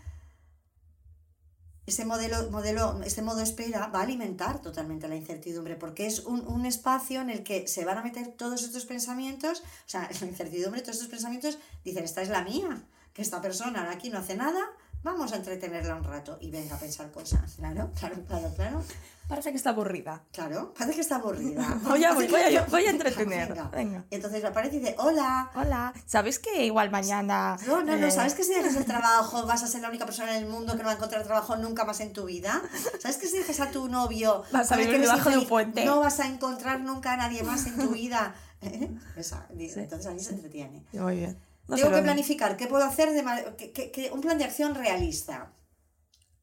[1.85, 6.45] ese modelo, modelo, este modo espera va a alimentar totalmente la incertidumbre, porque es un,
[6.47, 10.27] un espacio en el que se van a meter todos estos pensamientos, o sea, la
[10.27, 12.83] incertidumbre, todos estos pensamientos, dicen, esta es la mía,
[13.13, 14.61] que esta persona aquí no hace nada,
[15.05, 17.53] vamos a entretenerla un rato y venga a pensar cosas.
[17.57, 18.83] Claro, claro, claro, claro.
[19.27, 20.23] Parece que está aburrida.
[20.31, 21.79] Claro, parece que está aburrida.
[21.83, 22.89] Voy a, voy a, voy a Venga.
[22.89, 23.55] entretener.
[23.71, 24.05] Venga.
[24.09, 25.93] Y entonces aparece y dice, hola, Hola.
[26.07, 27.55] ¿Sabes que igual mañana...
[27.67, 30.05] No, no, no, eh, ¿sabes que si dejas el trabajo vas a ser la única
[30.05, 32.61] persona en el mundo que no va a encontrar trabajo nunca más en tu vida?
[32.99, 35.85] ¿Sabes que si dejas a tu novio Vas a vivir debajo de un puente?
[35.85, 38.33] No vas a encontrar nunca a nadie más en tu vida.
[38.61, 38.89] ¿Eh?
[39.15, 40.83] Esa, entonces ahí se entretiene.
[40.93, 41.37] Muy bien.
[41.67, 44.75] No Tengo que planificar qué puedo hacer de que- que- que- un plan de acción
[44.75, 45.51] realista.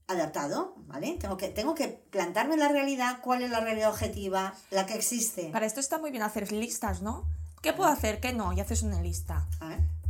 [0.09, 1.17] Adaptado, ¿vale?
[1.19, 5.49] Tengo que, tengo que plantarme la realidad, cuál es la realidad objetiva, la que existe.
[5.51, 7.25] Para esto está muy bien hacer listas, ¿no?
[7.63, 8.21] ¿Qué puedo hacer?
[8.21, 8.53] ¿Qué no?
[8.53, 9.47] Y haces una lista.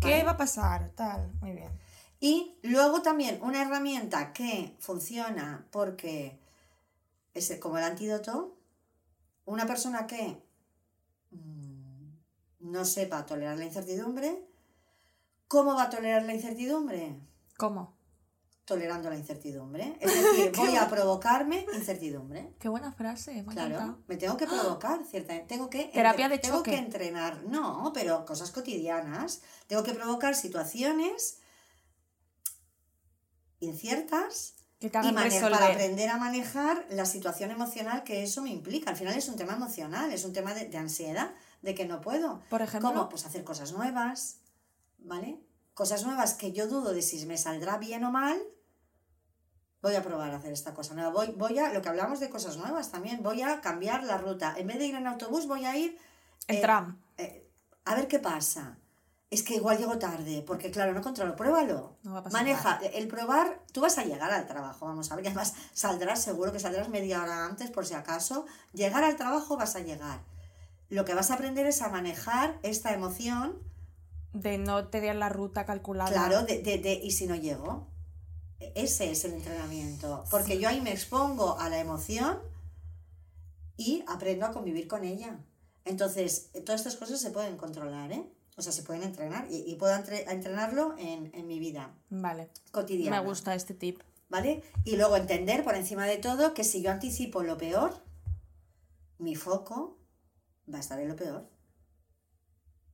[0.00, 0.90] ¿Qué va a pasar?
[0.96, 1.70] Tal, muy bien.
[2.18, 6.40] Y luego también una herramienta que funciona porque
[7.34, 8.56] es como el antídoto,
[9.44, 10.42] una persona que
[11.30, 12.08] mm,
[12.60, 14.48] no sepa tolerar la incertidumbre,
[15.53, 17.20] ¿cómo va a tolerar la incertidumbre?
[17.59, 17.94] ¿Cómo?
[18.64, 19.98] Tolerando la incertidumbre.
[20.00, 22.55] Es decir, voy a provocarme incertidumbre.
[22.59, 25.48] Qué buena frase, me Claro, me tengo que provocar, ciertamente.
[25.48, 26.70] Tengo que, Terapia de tengo choque.
[26.70, 27.44] que entrenar.
[27.44, 29.42] No, pero cosas cotidianas.
[29.66, 31.38] Tengo que provocar situaciones
[33.61, 38.88] inciertas y para aprender a manejar la situación emocional que eso me implica.
[38.88, 42.00] Al final es un tema emocional, es un tema de, de ansiedad, de que no
[42.00, 42.40] puedo.
[42.48, 43.09] Por ejemplo, ¿Cómo?
[43.11, 44.38] Pues hacer cosas nuevas,
[45.05, 45.40] ¿vale?
[45.74, 48.40] Cosas nuevas que yo dudo de si me saldrá bien o mal.
[49.80, 51.11] Voy a probar a hacer esta cosa nueva.
[51.11, 54.55] Voy, voy a, lo que hablamos de cosas nuevas también, voy a cambiar la ruta.
[54.57, 55.98] En vez de ir en autobús, voy a ir
[56.46, 57.00] el eh, tram.
[57.16, 57.50] eh,
[57.84, 58.78] a ver qué pasa.
[59.30, 61.34] Es que igual llego tarde, porque claro, no controlo.
[61.34, 61.96] Pruébalo.
[62.03, 62.80] No va a pasar Maneja.
[62.92, 65.26] El probar, tú vas a llegar al trabajo, vamos a ver.
[65.26, 68.44] Además saldrás, seguro que saldrás media hora antes, por si acaso.
[68.74, 70.20] Llegar al trabajo vas a llegar.
[70.90, 73.59] Lo que vas a aprender es a manejar esta emoción,
[74.32, 76.10] De no tener la ruta calculada.
[76.10, 77.86] claro, de, de, de, ¿y si no llego?
[78.60, 80.24] E- Ese es el entrenamiento.
[80.30, 82.38] Porque yo ahí me expongo a la emoción
[83.76, 85.38] y aprendo a convivir con ella.
[85.84, 88.24] Entonces, eh, todas estas cosas se pueden controlar, ¿eh?
[88.56, 92.50] O sea, se pueden entrenar y, y puedo entre- entrenarlo en, en mi vida Vale.
[92.70, 93.20] cotidiana.
[93.22, 94.00] Me gusta este tip.
[94.28, 94.62] ¿Vale?
[94.84, 98.02] Y luego entender por encima de todo que si yo anticipo lo peor,
[99.18, 99.98] mi foco
[100.72, 101.48] va a estar en lo peor.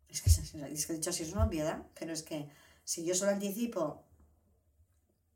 [0.09, 2.49] Es que, es que dicho así es una obviedad, pero es que
[2.85, 4.03] si yo solo anticipo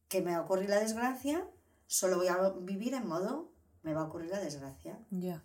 [0.08, 1.44] que me va a ocurrir la desgracia,
[1.86, 3.50] solo voy a vivir en modo
[3.82, 4.98] me va a ocurrir la desgracia.
[5.10, 5.42] Ya.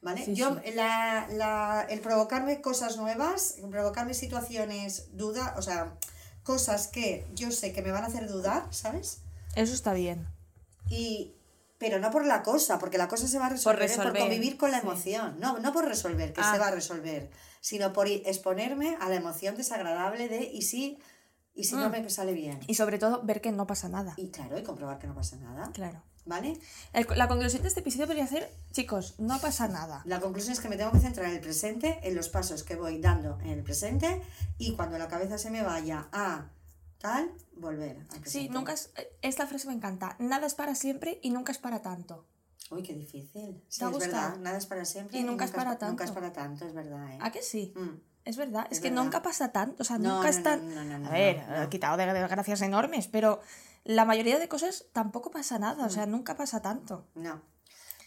[0.00, 0.24] ¿Vale?
[0.24, 0.72] Sí, Yo, sí.
[0.74, 5.96] La, la- el provocarme cosas nuevas, el provocarme situaciones, duda, o sea,
[6.44, 9.22] cosas que yo sé que me van a hacer dudar, ¿sabes?
[9.56, 10.26] Eso está bien.
[10.88, 11.32] Y,
[11.78, 14.56] pero no por la cosa, porque la cosa se va a resolver, por, resolver, convivir
[14.56, 14.86] con la sí.
[14.86, 15.40] emoción.
[15.40, 16.52] No, no por resolver, que Ah.
[16.52, 17.30] se va a resolver,
[17.68, 20.98] sino por exponerme a la emoción desagradable de y si,
[21.54, 21.92] y si no Mm.
[21.92, 22.58] me sale bien.
[22.66, 24.14] Y sobre todo, ver que no pasa nada.
[24.16, 25.70] Y claro, y comprobar que no pasa nada.
[25.74, 26.02] Claro.
[26.24, 26.58] ¿Vale?
[26.94, 30.00] El- la conclusión de este episodio podría ser, chicos, no pasa nada.
[30.06, 32.74] La conclusión es que me tengo que centrar en el presente, en los pasos que
[32.76, 34.22] voy dando en el presente,
[34.56, 36.46] y cuando la cabeza se me vaya a
[36.98, 38.30] tal, volver al presente.
[38.30, 38.90] Sí, nunca es,
[39.20, 40.16] esta frase me encanta.
[40.18, 42.24] Nada es para siempre y nunca es para tanto.
[42.70, 43.62] Uy, qué difícil.
[43.68, 44.36] Sí, ¿Te ha es verdad.
[44.38, 45.18] Nada es para siempre.
[45.18, 46.14] Y nunca es para Nunca es tanto.
[46.14, 47.18] para tanto, es verdad, ¿eh?
[47.20, 47.72] ¿A que sí?
[47.76, 48.00] Mm.
[48.24, 51.02] Es verdad, es, Es que nunca pasa tanto, o sea, No, nunca no, es tan...
[51.02, 53.40] no, a ver, he quitado de desgracias enormes, pero
[53.84, 56.10] la mayoría de cosas tampoco pasa nada, o sea, Mm.
[56.10, 57.06] nunca pasa tanto.
[57.14, 57.40] No.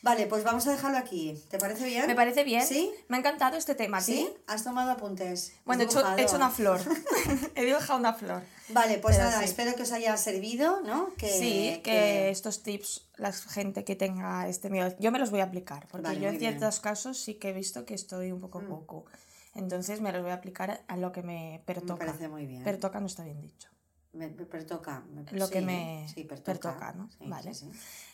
[0.04, 1.40] Vale, pues vamos a dejarlo aquí.
[1.50, 2.08] ¿Te parece bien?
[2.08, 2.66] Me parece bien.
[2.66, 2.92] ¿Sí?
[3.08, 4.02] Me ha encantado este tema.
[4.02, 4.28] ¿Sí?
[4.48, 5.54] ¿Has tomado apuntes?
[5.60, 6.80] ¿Has Bueno, he hecho, he hecho una flor.
[7.56, 8.42] he dibujado una flor.
[8.70, 9.46] Vale, pues Pero nada, sí.
[9.46, 11.14] espero que os haya servido, ¿no?
[11.18, 15.42] Que, sí, que, estos tips, la gente que tenga este miedo, yo me los voy
[15.42, 16.54] a aplicar, porque Vale, yo en bien.
[16.58, 18.70] ciertos casos sí que he visto que estoy un poco Mm.
[18.70, 19.06] poco.
[19.54, 22.06] Entonces me los voy a aplicar a lo que me Me pertoca.
[22.06, 22.64] parece muy bien.
[22.64, 23.68] Pertoca no está bien dicho.
[24.14, 25.04] Me, me pertoca.
[25.14, 26.52] me- Lo que me sí, pertoca.
[26.74, 27.10] pertoca, ¿no?
[27.12, 27.52] Sí, Vale.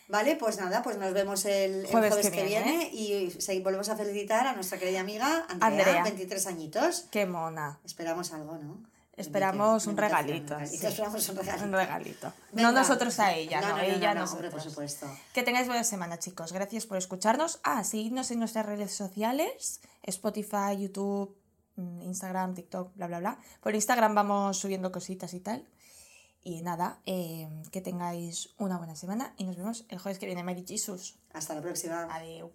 [0.08, 2.64] Vale, pues nada, pues nos vemos el el Jueves jueves, que viene.
[2.64, 6.02] viene, y se- volvemos a felicitar a nuestra querida amiga Andrea, Andrea.
[6.04, 7.06] 23 añitos.
[7.10, 7.80] Qué mona.
[7.84, 8.80] Esperamos algo, ¿no?
[9.16, 10.76] Esperamos un regalito, sí.
[10.86, 11.64] Esperamos un regalito.
[11.64, 12.32] Un regalito.
[12.52, 12.70] Venga.
[12.70, 15.06] No nosotros a ella, no, ella no, hombre, por supuesto.
[15.34, 16.52] Que tengáis buena semana, chicos.
[16.52, 17.58] Gracias por escucharnos.
[17.64, 21.36] Ah, seguidnos en nuestras redes sociales: Spotify, YouTube,
[21.74, 23.38] mm, Instagram, TikTok, bla, bla, bla.
[23.60, 25.66] Por Instagram vamos subiendo cositas y tal.
[26.42, 30.44] Y nada, em, que tengáis una buena semana y nos vemos el jueves que viene.
[30.44, 31.18] Mary Jesus.
[31.32, 32.08] Hasta la próxima.
[32.10, 32.50] Adiós.